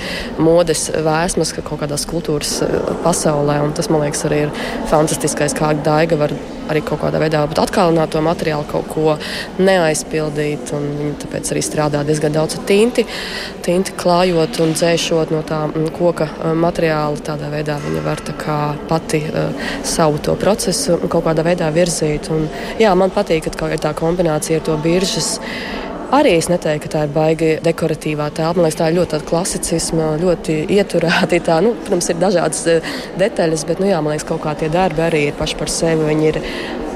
modes 0.43 0.89
vēsmas 0.93 1.55
ka 1.57 1.65
kaut 1.67 1.83
kādās 1.85 2.05
kultūras 2.09 2.59
pasaulē. 3.05 3.61
Tas, 3.77 3.91
man 3.93 4.05
liekas, 4.07 4.27
arī 4.29 4.47
ir 4.47 4.57
fantastiskais, 4.91 5.57
kā 5.59 5.73
Daiga 5.85 6.19
var 6.21 6.35
arī 6.71 6.83
kaut 6.87 7.03
kādā 7.03 7.21
veidā 7.21 7.43
atkārtot 7.45 8.13
to 8.13 8.23
materiālu, 8.25 8.67
kaut 8.71 8.89
ko 8.93 9.17
neaizpildīt. 9.63 10.73
Viņi 10.73 11.13
tāpēc 11.25 11.53
arī 11.55 11.65
strādā 11.65 12.03
diezgan 12.07 12.35
daudz 12.37 12.59
ar 12.59 12.65
tinti, 12.69 13.05
tinti 13.65 13.95
klājot 13.99 14.61
un 14.65 14.75
dzēšot 14.77 15.35
no 15.35 15.43
tā 15.47 15.65
mm, 15.69 15.91
koka 15.97 16.29
mm, 16.31 16.63
materiāla. 16.63 17.23
Tādā 17.27 17.51
veidā 17.53 17.79
viņa 17.83 18.05
var 18.07 18.25
pati 18.89 19.23
uh, 19.29 19.71
savu 19.87 20.21
to 20.23 20.37
procesu 20.41 20.99
kaut 21.09 21.27
kādā 21.29 21.45
veidā 21.47 21.71
virzīt. 21.75 22.31
Un, 22.33 22.49
jā, 22.81 22.93
man 22.99 23.13
patīk, 23.15 23.51
ka 23.59 23.71
ir 23.73 23.83
tā 23.83 23.95
kombinācija 23.99 24.61
ar 24.61 24.67
to 24.67 24.79
biržas 24.83 25.37
arī 26.13 26.35
es 26.39 26.49
neteiktu, 26.53 26.87
ka 26.87 26.93
tā 26.93 27.05
ir 27.07 27.15
baigi 27.15 27.51
dekoratīvā 27.65 28.29
telpa. 28.37 28.59
Man 28.59 28.67
liekas, 28.67 28.79
tā 28.81 28.91
ir 28.91 28.99
ļoti 29.01 29.23
klasicisma, 29.29 30.13
ļoti 30.23 30.59
ieturēta. 30.77 31.41
Tā, 31.49 31.61
nu, 31.65 31.75
protams, 31.85 32.11
ir 32.13 32.21
dažādas 32.21 32.67
eh, 32.71 32.93
detaļas, 33.21 33.67
bet 33.69 33.83
nu, 33.83 33.89
jā, 33.91 34.03
man 34.03 34.15
liekas, 34.15 34.29
kaut 34.29 34.45
kā 34.45 34.55
tie 34.59 34.71
darbi 34.73 35.05
arī 35.07 35.27
ir 35.31 35.39
paši 35.39 35.59
par 35.61 35.73
sevi. 35.73 36.09
Viņi 36.11 36.29
ir 36.33 36.43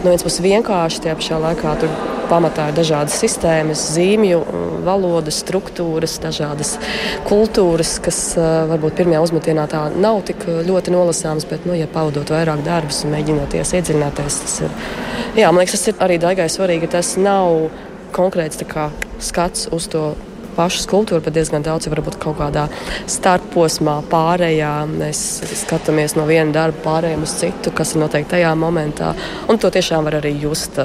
no 0.03 0.13
vienas 0.13 0.27
puses 0.27 0.45
vienkārši, 0.45 1.03
tajā 1.07 1.17
pašā 1.19 1.41
laikā 1.43 1.73
tur 1.81 1.97
pamatā 2.27 2.69
ir 2.71 2.77
dažādas 2.77 3.17
sistēmas, 3.23 3.85
zīmju, 3.95 4.41
valodas, 4.87 5.39
struktūras, 5.45 6.17
dažādas 6.23 6.75
kultūras, 7.29 7.97
kas 8.03 8.21
eh, 8.37 8.53
varbūt 8.73 9.01
pirmajā 9.01 9.25
uzmetienā 9.29 9.67
tā 9.73 9.87
nav 9.97 10.23
tik 10.29 10.45
ļoti 10.69 10.95
nolasāmas, 10.95 11.49
bet, 11.49 11.65
nu, 11.69 11.77
ja 11.79 11.89
pavadot 11.91 12.35
vairāk 12.37 12.65
darbus 12.67 13.05
un 13.07 13.17
mēģinoties 13.17 13.77
iedziļināties, 13.81 14.41
tas 14.45 14.61
ir. 14.67 14.81
Jā, 15.37 15.51
man 15.53 15.63
liekas, 15.63 15.77
tas 15.77 15.93
ir 15.93 16.01
arī 16.05 16.17
daigai 16.21 16.47
svarīgi. 16.49 16.89
Tas 16.93 17.17
nav 17.21 17.69
konkrēts 18.17 18.65
kā, 18.71 18.89
skats 19.23 19.69
uz 19.77 19.91
to 19.93 20.09
pašu 20.57 20.81
skulptūru, 20.87 21.21
bet 21.25 21.37
diezgan 21.37 21.65
daudz 21.65 21.87
ir 21.87 21.95
varbūt 21.95 22.19
kaut 22.23 22.39
kādā 22.41 22.67
starposmā, 23.11 23.99
pārējā. 24.11 24.73
Mēs 24.89 25.21
skatāmies 25.63 26.17
no 26.17 26.27
viena 26.29 26.55
darba 26.55 26.81
pārējiem 26.87 27.27
uz 27.27 27.37
citu, 27.43 27.73
kas 27.77 27.95
ir 27.95 28.03
noteikti 28.05 28.37
tajā 28.37 28.55
momentā. 28.59 29.13
Un 29.51 29.61
to 29.61 29.71
tiešām 29.73 30.09
var 30.09 30.19
arī 30.23 30.33
just. 30.41 30.81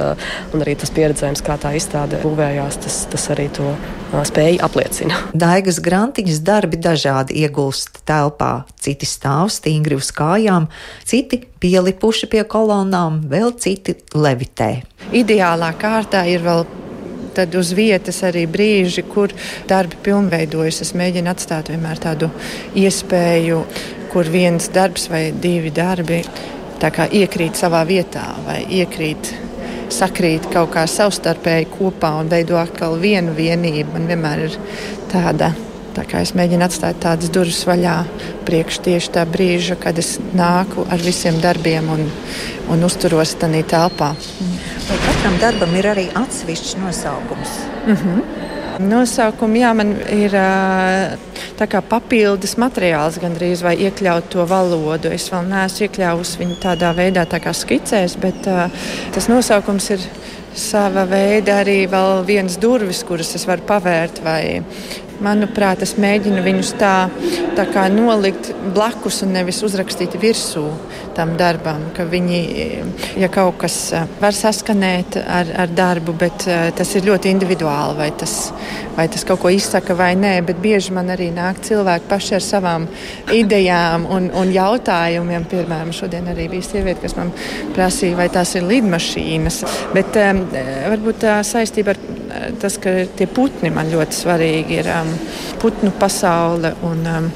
Un 0.51 0.63
arī 0.63 0.75
tas 0.79 0.91
pieredzējums, 0.93 1.43
kā 1.45 1.57
tā 1.61 1.73
izstāde 1.77 2.19
būvējās, 2.23 2.81
tas, 2.83 2.99
tas 3.11 3.29
arī 3.33 3.47
to 3.55 3.71
spēju 4.27 4.59
apliecina. 4.65 5.17
Daigas 5.31 5.79
grantiņas 5.83 6.43
darbi 6.43 6.79
dažādi 6.81 7.39
iegulst 7.45 8.03
telpā. 8.07 8.51
Citi 8.81 9.07
stāv 9.07 9.53
stingri 9.53 9.95
uz 9.95 10.11
kājām, 10.15 10.67
citi 11.07 11.43
pielipuši 11.63 12.27
pie 12.31 12.43
kolonnām, 12.49 13.23
vēl 13.31 13.55
citi 13.61 13.95
levitē. 14.17 14.73
Ideālā 15.15 15.71
kārtā 15.79 16.25
ir 16.29 16.43
vēl 16.43 16.65
tad 17.35 17.55
uz 17.55 17.71
vietas 17.77 18.21
arī 18.27 18.45
brīži, 18.49 19.03
kur 19.07 19.33
darbi 19.69 19.99
pilnveidojas. 20.03 20.81
Es 20.85 20.93
mēģinu 20.97 21.31
atstāt 21.31 21.71
vienmēr 21.71 22.01
tādu 22.03 22.31
iespēju, 22.77 23.61
kur 24.11 24.29
viens 24.31 24.69
darbs 24.73 25.07
vai 25.11 25.29
divi 25.31 25.71
darbi 25.71 26.21
iekrīt 26.81 27.55
savā 27.55 27.83
vietā 27.85 28.25
vai 28.45 28.61
iekrīt. 28.65 29.33
Sakrīt 29.91 30.47
kaut 30.53 30.71
kā 30.73 30.85
savstarpēji 30.87 31.67
kopā 31.73 32.13
un 32.21 32.31
veido 32.31 32.55
atkal 32.57 32.95
vienu 32.99 33.35
vienību. 33.35 33.91
Man 33.97 34.07
vienmēr 34.07 34.45
ir 34.47 34.55
tāda 35.11 35.51
Tā 35.95 36.05
kā 36.07 36.21
es 36.23 36.31
mēģinu 36.37 36.63
atstāt 36.63 37.01
tādas 37.03 37.31
durvis 37.33 37.65
vaļā 37.67 37.95
priekš 38.47 38.79
tieši 38.85 39.11
tā 39.17 39.25
brīža, 39.27 39.75
kad 39.79 39.97
es 39.99 40.13
nāku 40.37 40.85
ar 40.87 41.03
visiem 41.03 41.39
darbiem 41.43 41.89
un, 41.91 42.05
un 42.71 42.87
uzturos 42.87 43.35
tajā 43.41 43.65
telpā. 43.73 44.13
Vai 44.87 45.01
katram 45.07 45.35
darbam 45.41 45.75
ir 45.75 45.89
arī 45.91 46.07
atsevišķs 46.15 46.77
nosaukums? 46.79 47.59
Mm 47.87 47.95
-hmm. 47.95 48.23
Nosaukumi, 48.79 49.59
jā, 49.59 49.73
man 49.75 49.91
ir 50.09 50.33
papildus 51.89 52.55
materiāls, 52.57 53.19
gandrīz 53.21 53.61
vai 53.61 53.75
iekļaut 53.77 54.29
to 54.29 54.45
valodu. 54.45 55.11
Es 55.11 55.29
vēl 55.31 55.45
neesmu 55.49 55.85
iekļāvusi 55.85 56.39
viņu 56.39 56.55
tādā 56.63 56.93
veidā, 56.95 57.25
tā 57.25 57.39
kā 57.39 57.53
skicēs, 57.53 58.17
bet 58.17 58.47
uh, 58.47 58.71
tas 59.13 59.27
nosaukums 59.27 59.89
ir 59.89 59.99
sava 60.55 61.05
veida 61.05 61.59
arī 61.61 61.87
viens 62.25 62.57
durvis, 62.57 63.03
kuras 63.03 63.35
es 63.35 63.45
varu 63.45 63.61
pavērt. 63.67 64.23
Vai, 64.23 64.63
manuprāt, 65.23 65.83
es 65.85 65.95
mēģinu 66.01 66.43
viņus 66.45 66.73
tā, 66.79 66.95
tā 67.57 67.65
kā 67.71 67.87
nolikt 67.93 68.51
blakus 68.75 69.21
un 69.25 69.35
nevis 69.35 69.61
uzrakstīt 69.65 70.17
virsū 70.21 70.65
tam 71.15 71.33
darbam. 71.39 71.83
Ka 71.95 72.05
viņi, 72.07 72.39
ja 73.19 73.29
kaut 73.31 73.59
kas 73.61 73.77
eh, 73.95 74.07
var 74.21 74.35
saskanēt 74.35 75.17
ar, 75.21 75.51
ar 75.63 75.73
darbu, 75.75 76.15
bet 76.19 76.47
eh, 76.47 76.69
tas 76.75 76.93
ir 76.95 77.07
ļoti 77.07 77.31
individuāli, 77.33 77.97
vai 77.99 78.09
tas, 78.17 78.35
vai 78.95 79.07
tas 79.11 79.25
kaut 79.27 79.41
ko 79.43 79.51
izsaka 79.53 79.95
vai 79.97 80.13
nē. 80.19 80.33
Bet 80.47 80.61
bieži 80.63 80.95
man 80.95 81.11
arī 81.13 81.31
nāk 81.35 81.61
cilvēki 81.67 82.09
paši 82.11 82.37
ar 82.37 82.45
savām 82.45 82.87
idejām 83.35 84.07
un, 84.11 84.31
un 84.37 84.53
jautājumiem. 84.55 85.47
Piemēram, 85.51 85.93
šodien 85.95 86.31
arī 86.31 86.47
bija 86.51 86.69
sieviete, 86.69 87.01
kas 87.03 87.17
man 87.19 87.33
prasīja, 87.75 88.19
vai 88.19 88.29
tās 88.33 88.55
ir 88.57 88.67
lidmašīnas. 88.69 89.61
Bet 89.95 90.17
um, 90.21 90.45
varbūt 90.93 91.23
tā 91.25 91.39
saistība 91.47 91.95
ar 91.95 92.01
tas, 92.61 92.77
ka 92.81 92.93
tie 93.17 93.27
putni 93.27 93.71
man 93.73 93.91
ļoti 93.91 94.15
svarīgi 94.15 94.79
ir 94.81 94.89
um, 94.93 95.10
putnu 95.61 95.91
pasaule 95.99 96.73
un 96.87 97.07
um, 97.07 97.31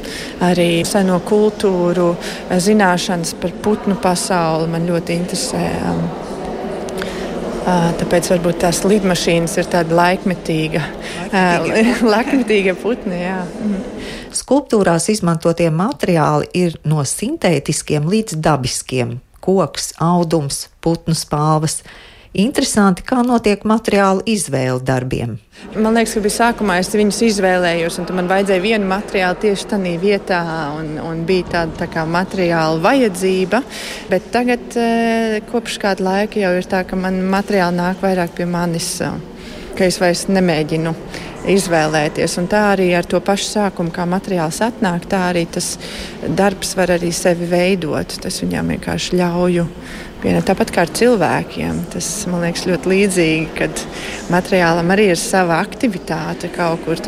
arī 0.46 0.84
seno 0.88 1.20
kultūru 1.26 2.14
zināšanas 2.50 3.36
par 3.42 3.56
putnu 3.66 3.98
pasauli 4.02 4.70
man 4.72 4.88
ļoti 4.90 5.20
interesē. 5.22 5.64
Um, 5.90 6.06
uh, 7.66 7.90
Tāpēc 8.00 8.32
varbūt 8.34 8.62
tās 8.66 8.84
lidmašīnas 8.86 9.58
ir 9.62 9.70
tāda 9.72 9.96
laikmetīga, 9.98 10.82
laikmetīga, 11.34 11.96
laikmetīga 12.16 12.76
putni. 12.82 13.22
Jā. 13.24 13.44
Mhm. 13.46 13.84
Skulptūrās 14.36 15.08
izmantotie 15.14 15.70
materiāli 15.72 16.50
ir 16.60 16.76
no 16.84 17.06
sintētiskiem 17.08 18.08
līdz 18.12 18.42
dabiskiem- 18.44 19.20
koks, 19.46 19.94
audums, 20.02 20.68
putnu 20.82 21.16
spāvas. 21.16 21.82
Interesanti, 22.36 23.00
kā 23.08 23.22
notiek 23.24 23.62
materiālu 23.64 24.20
izvēle 24.28 24.82
darbiem. 24.84 25.38
Man 25.72 25.96
liekas, 25.96 26.18
ka 26.18 26.24
bija 26.26 26.36
sākumā 26.36 26.76
es 26.82 26.90
viņus 26.92 27.22
izvēlējos, 27.30 28.00
un 28.02 28.10
man 28.18 28.28
vajadzēja 28.28 28.64
vienu 28.64 28.90
materiālu 28.90 29.40
tieši 29.46 29.70
tādā 29.72 29.94
vietā, 30.02 30.42
un, 30.76 30.98
un 31.00 31.22
bija 31.28 31.48
tāda 31.54 31.80
tā 31.86 31.88
kā 31.94 32.04
materiāla 32.04 32.82
vajadzība. 32.84 33.62
Bet 34.12 34.28
tagad, 34.36 34.68
eh, 34.76 35.38
kopš 35.48 35.80
kāda 35.80 36.04
laika, 36.10 36.42
jau 36.44 36.52
ir 36.60 36.68
tā, 36.68 36.84
ka 36.84 37.00
man 37.00 37.22
materiāli 37.32 37.80
nāk 37.80 38.04
vairāk 38.04 38.36
pie 38.36 38.50
manis, 38.52 38.98
ka 39.78 39.88
es 39.88 40.02
vairs 40.04 40.28
nemēģinu 40.28 40.92
izvēlēties. 41.56 42.36
Un 42.42 42.50
tā 42.52 42.66
arī 42.74 42.90
ar 42.98 43.08
to 43.08 43.22
pašu 43.24 43.48
sākumu, 43.54 43.94
kā 43.96 44.04
materiāls 44.10 44.60
atnāk, 44.66 45.08
tā 45.08 45.30
arī 45.30 45.46
tas 45.48 45.78
darbs 46.28 46.76
var 46.76 46.96
arī 46.98 47.14
sevi 47.16 47.48
veidot. 47.48 48.18
Tas 48.26 48.42
viņam 48.44 48.76
vienkārši 48.76 49.22
ļauj 49.22 49.62
piena. 50.26 50.42
Tāpat 50.46 50.74
kā 50.74 50.86
ar 50.86 50.92
cilvēkiem, 50.96 51.86
tas 51.94 52.10
man 52.32 52.46
liekas 52.46 52.66
ļoti 52.70 52.92
līdzīgi, 52.92 53.48
kad 53.58 53.84
materiālam 54.34 54.90
arī 54.96 55.12
ir 55.14 55.22
sava 55.22 55.60
aktivitāte 55.62 56.50
kaut 56.56 56.86
kur. 56.86 57.02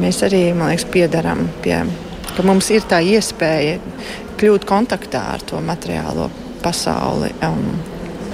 Mēs 0.00 0.24
arī, 0.26 0.48
man 0.56 0.72
liekas, 0.72 0.88
piedaram 0.90 1.44
pie, 1.62 1.76
ka 2.34 2.42
mums 2.46 2.70
ir 2.74 2.86
tā 2.90 2.98
iespēja 3.04 3.76
kļūt 4.40 4.66
kontaktā 4.66 5.22
ar 5.36 5.44
to 5.46 5.60
materiālo 5.62 6.30
pasauli. 6.64 7.30
Um, 7.44 7.76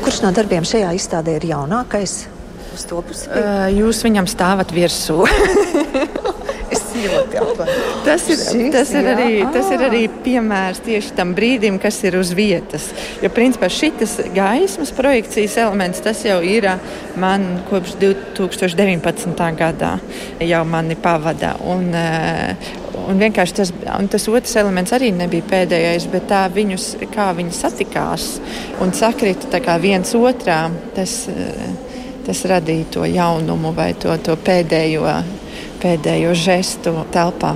Kurš 0.01 0.22
no 0.24 0.30
darbiem 0.32 0.64
šajā 0.64 0.94
izstādē 0.96 1.36
ir 1.36 1.51
jaunākais? 1.51 2.22
Uh, 2.70 3.66
jūs 3.74 4.01
viņam 4.07 4.30
stāvat 4.30 4.72
virsū. 4.72 5.18
ļoti 6.97 7.41
tas, 8.05 8.26
ir, 8.32 8.70
tas, 8.74 8.93
ir 8.97 9.11
arī, 9.14 9.30
tas 9.55 9.70
ir 9.74 9.84
arī 9.86 10.03
piemērs 10.24 10.82
tieši 10.86 11.14
tam 11.18 11.34
brīdim, 11.36 11.78
kas 11.82 12.01
ir 12.07 12.18
uz 12.20 12.32
vietas. 12.36 12.91
Jo 13.22 13.30
principā 13.34 13.70
šis 13.72 14.18
gaismas 14.34 14.93
projekcijas 14.97 15.59
elements 15.64 16.03
jau 16.24 16.41
ir 16.45 16.68
man 17.20 17.62
kopš 17.70 17.97
2019. 18.01 19.49
gadā 19.59 19.97
jau 20.41 20.62
mani 20.68 20.99
pavada. 21.01 21.57
Un, 21.64 21.91
Un 23.11 23.18
vienkārši 23.18 23.55
tas, 23.57 23.70
un 23.97 24.09
tas 24.11 24.26
otrs 24.30 24.53
elements 24.61 24.93
arī 24.95 25.09
nebija 25.14 25.47
pēdējais, 25.51 26.05
bet 26.12 26.28
tā 26.30 26.45
viņus, 26.53 26.84
kā 27.11 27.30
viņi 27.34 27.55
satikās 27.57 28.26
un 28.82 28.93
sakrita 28.95 29.78
viens 29.82 30.12
otrā, 30.14 30.61
tas, 30.95 31.14
tas 32.26 32.45
radīja 32.51 32.91
to 32.95 33.07
jaunumu 33.09 33.72
vai 33.74 33.93
to, 33.99 34.14
to 34.22 34.36
pēdējo, 34.36 35.07
pēdējo 35.81 36.35
žestu 36.37 36.95
telpā. 37.14 37.55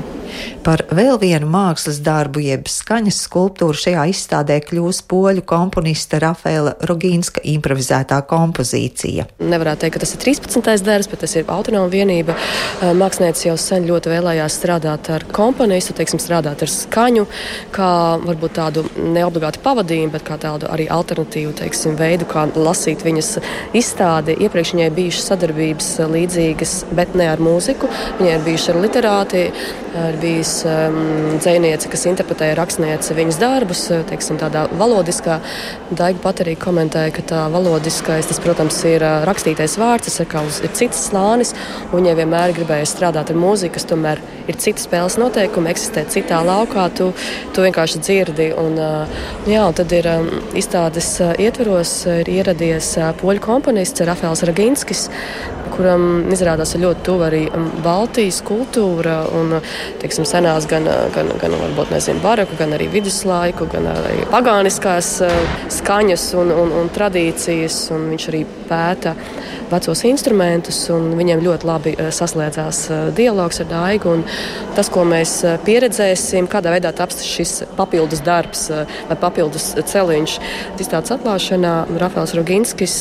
Par 0.64 0.80
vēl 0.96 1.18
vienu 1.20 1.44
mākslas 1.52 1.98
darbu, 2.00 2.40
jeb 2.40 2.70
skaņas 2.72 3.18
skulptūru 3.26 3.76
šajā 3.76 4.06
izstādē 4.08 4.54
kļūs 4.64 5.02
poļu 5.10 5.42
komponista 5.44 6.16
Rafaela 6.22 6.72
Rogīnska 6.88 7.42
improvizētā 7.52 8.22
kompozīcija. 8.30 9.26
Nevarētu 9.44 9.82
teikt, 9.82 9.98
ka 9.98 10.00
tas 10.00 10.14
ir 10.16 10.22
13. 10.22 10.86
darbs, 10.86 11.10
bet 11.12 11.20
tas 11.20 11.34
ir 11.36 11.50
autonoma 11.52 11.90
vienība. 11.92 12.32
Mākslinieci 12.96 13.50
jau 13.50 13.58
sen 13.60 13.84
ļoti 13.90 14.12
vēlējās 14.14 14.56
strādāt 14.56 15.10
ar 15.12 15.26
komponistu, 15.36 15.92
teiksim, 15.98 16.22
strādāt 16.24 16.64
ar 16.64 16.72
skaņu, 16.72 17.26
kā 17.76 17.90
varbūt 18.24 18.56
tādu 18.56 18.86
neobligātu 18.96 19.60
pavadījumu, 19.66 20.14
bet 20.16 20.24
kā 20.24 20.40
tādu 20.40 20.72
arī 20.72 20.88
alternatīvu 20.88 21.52
teiksim, 21.60 21.98
veidu, 22.00 22.24
kā 22.30 22.46
lasīt 22.56 23.04
viņas 23.04 23.34
izstādi. 23.76 24.38
Iepriekš 24.48 24.72
viņai 24.78 24.88
bijušas 24.96 25.28
sadarbības 25.34 25.92
līdzīgas, 26.16 26.74
bet 26.96 27.12
ne 27.20 27.28
ar 27.34 27.44
mūziku. 27.44 27.92
Viņai 28.16 28.34
ir 28.38 28.48
bijuši 28.48 28.72
ar 28.72 28.82
literāti, 28.88 29.46
ir 30.08 30.20
bijis 30.24 30.53
um, 30.68 30.96
dzēniece, 31.40 31.88
kas 31.92 32.06
interpretēja 32.10 32.56
rakstniece 32.58 33.16
viņas 33.16 33.38
darbus, 33.40 33.82
uh, 33.90 34.04
teiksim, 34.08 34.38
tādā 34.40 34.66
valodiskā. 34.78 35.40
Daiga 35.90 36.22
pat 36.22 36.42
arī 36.44 36.54
komentēja, 36.60 37.12
ka 37.16 37.24
tā 37.32 37.42
valodiskais, 37.52 38.28
tas, 38.30 38.40
protams, 38.44 38.78
ir 38.88 39.04
uh, 39.04 39.24
rakstītais 39.28 39.76
vārds, 39.80 40.08
tas 40.08 40.22
atkal 40.24 40.50
ir 40.50 40.72
cits 40.76 41.06
slānis, 41.08 41.54
un 41.90 41.98
viņai 41.98 42.14
vienmēr 42.20 42.54
gribēja 42.56 42.90
strādāt 42.90 43.32
ar 43.32 43.40
mūziku, 43.40 43.74
kas 43.78 43.88
tomēr 43.90 44.22
ir 44.50 44.60
cita 44.60 44.82
spēles 44.84 45.18
noteikumi, 45.20 45.72
eksistē 45.72 46.04
citā 46.12 46.42
laukā, 46.44 46.86
tu, 46.96 47.10
tu 47.56 47.64
vienkārši 47.64 48.02
dzirdi. 48.04 48.50
Un, 48.60 48.78
uh, 48.78 49.26
jā, 49.50 49.64
un 49.66 49.76
tad 49.76 49.92
ir 49.96 50.08
um, 50.12 50.30
izstādes 50.54 51.10
ietveros 51.40 51.96
ir 52.20 52.30
ieradies 52.30 52.94
poļu 53.20 53.42
komponists 53.44 54.04
Rafaels 54.06 54.44
Raginskis, 54.46 55.08
kuram 55.74 56.30
izrādās 56.32 56.74
ļoti 56.78 57.04
tuva 57.06 57.28
arī 57.30 57.44
um, 57.48 57.68
Baltijas 57.84 58.40
kultūra 58.46 59.22
un 59.34 59.56
teiksim, 60.02 60.26
senās, 60.44 60.66
gan, 60.68 60.84
gan, 61.14 61.30
gan 61.40 61.54
varbūt, 61.56 61.92
nezinu, 61.94 62.20
baroku, 62.20 62.56
gan 62.58 62.74
arī 62.76 62.88
viduslaiku, 62.92 63.66
gan 63.72 63.88
arī 63.88 64.26
pagāniskās 64.32 65.10
uh, 65.24 65.32
skaņas 65.72 66.26
un, 66.36 66.52
un, 66.52 66.72
un 66.82 66.90
tradīcijas. 66.92 67.78
Un 67.94 68.10
viņš 68.12 68.26
arī 68.28 68.42
pēta 68.68 69.14
vecos 69.70 70.04
instrumentus, 70.04 70.82
un 70.92 71.14
viņiem 71.16 71.44
ļoti 71.44 71.68
labi 71.68 71.94
uh, 71.96 72.10
saslēdzās 72.12 72.82
dialogs 73.16 73.62
ar 73.64 73.70
Daigu. 73.70 74.18
Tas, 74.76 74.90
ko 74.92 75.06
mēs 75.08 75.38
pieredzēsim, 75.64 76.48
kādā 76.52 76.74
veidā 76.74 76.92
taps 76.92 77.24
šis 77.24 77.62
papildus 77.78 78.20
darbs 78.24 78.68
vai 79.08 79.16
papildus 79.16 79.72
celiņš, 79.80 80.36
izstādes 80.76 81.14
atklāšanā 81.16 81.74
Rafāls 82.02 82.36
Roginskis 82.36 82.98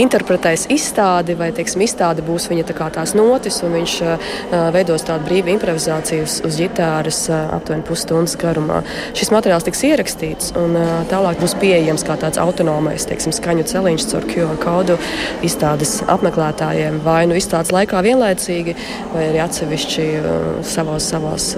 interpretēs 0.00 0.66
izstādi, 0.72 1.36
vai 1.38 1.50
teiksim, 1.56 1.82
izstāde 1.84 2.24
būs 2.26 2.48
viņa 2.50 2.66
tā 2.70 2.88
tās 2.94 3.14
notis, 3.18 3.60
un 3.66 3.74
viņš 3.78 3.94
uh, 4.04 4.28
veidos 4.74 5.06
tādu 5.08 5.26
brīvu 5.28 5.52
improvizāciju 5.54 6.26
uz, 6.26 6.38
uz 6.46 6.58
ģitāras 6.60 7.20
uh, 7.32 7.54
aptuveni 7.56 7.86
pusstundas 7.88 8.36
garumā. 8.40 8.82
Šis 9.18 9.32
materiāls 9.34 9.66
tiks 9.66 9.84
ierakstīts, 9.88 10.52
un 10.58 10.76
tālāk 11.10 11.40
būs 11.42 11.56
pieejams 11.60 12.04
kā 12.06 12.18
tāds 12.20 12.40
autonomais 12.42 13.06
teiksim, 13.08 13.34
skaņu 13.34 13.66
celiņš 13.68 14.08
caur 14.12 14.28
QR 14.30 14.60
kodu 14.62 14.98
izstādes 15.46 15.98
apmeklētājiem, 16.08 17.00
vai 17.04 17.22
nu 17.30 17.38
izstādes 17.38 17.72
laikā 17.74 18.02
vienlaicīgi, 18.06 18.76
vai 19.14 19.26
arī 19.30 19.42
atsevišķi 19.44 20.08
savos, 20.66 21.10
savos 21.10 21.50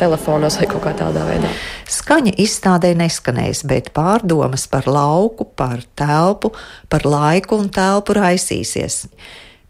telefonos 0.00 0.60
vai 0.60 0.70
kaut 0.70 0.84
kā 0.86 0.96
tādā 1.04 1.26
veidā. 1.28 1.52
Skaņa 1.90 2.36
izstādē 2.38 2.92
neskanēs, 2.94 3.64
bet 3.66 3.88
pārdomas 3.96 4.68
par 4.70 4.86
lauku, 4.86 5.48
par 5.58 5.82
telpu, 5.98 6.52
par 6.86 7.02
laiku 7.40 7.56
un 7.60 7.70
telpu 7.72 8.16
raisīsies. 8.16 9.06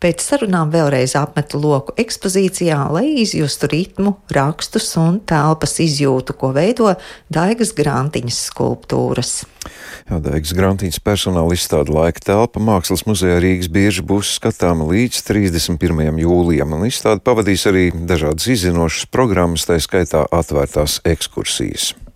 Pēc 0.01 0.23
sarunām 0.25 0.71
vēlreiz 0.73 1.13
apmetu 1.19 1.59
loku 1.61 1.93
ekspozīcijā, 2.01 2.79
lai 2.89 3.21
izjustu 3.21 3.69
ritmu, 3.69 4.15
rakstus 4.33 4.95
un 4.97 5.19
telpas 5.21 5.77
izjūtu, 5.85 6.33
ko 6.41 6.55
veido 6.57 6.95
Daigas 7.29 7.75
Grantiņas 7.77 8.39
skulptūras. 8.49 9.35
Jā, 10.09 10.23
Daigas 10.25 10.55
Grantiņas 10.57 11.03
personāla 11.05 11.53
izstāde 11.53 11.93
laika 11.93 12.25
telpa 12.33 12.65
Mākslas 12.65 13.05
muzejā 13.05 13.37
Rīgas 13.45 13.69
bieži 13.69 14.01
būs 14.01 14.39
skatāma 14.41 14.89
līdz 14.89 15.21
31. 15.29 16.17
jūlijam, 16.25 16.79
un 16.81 16.89
izstāde 16.89 17.21
pavadīs 17.21 17.69
arī 17.69 17.91
dažādas 17.93 18.49
izzinošas 18.57 19.13
programmas, 19.13 19.69
tā 19.69 19.77
skaitā 19.85 20.25
atvērtās 20.33 21.03
ekskursijas. 21.05 21.93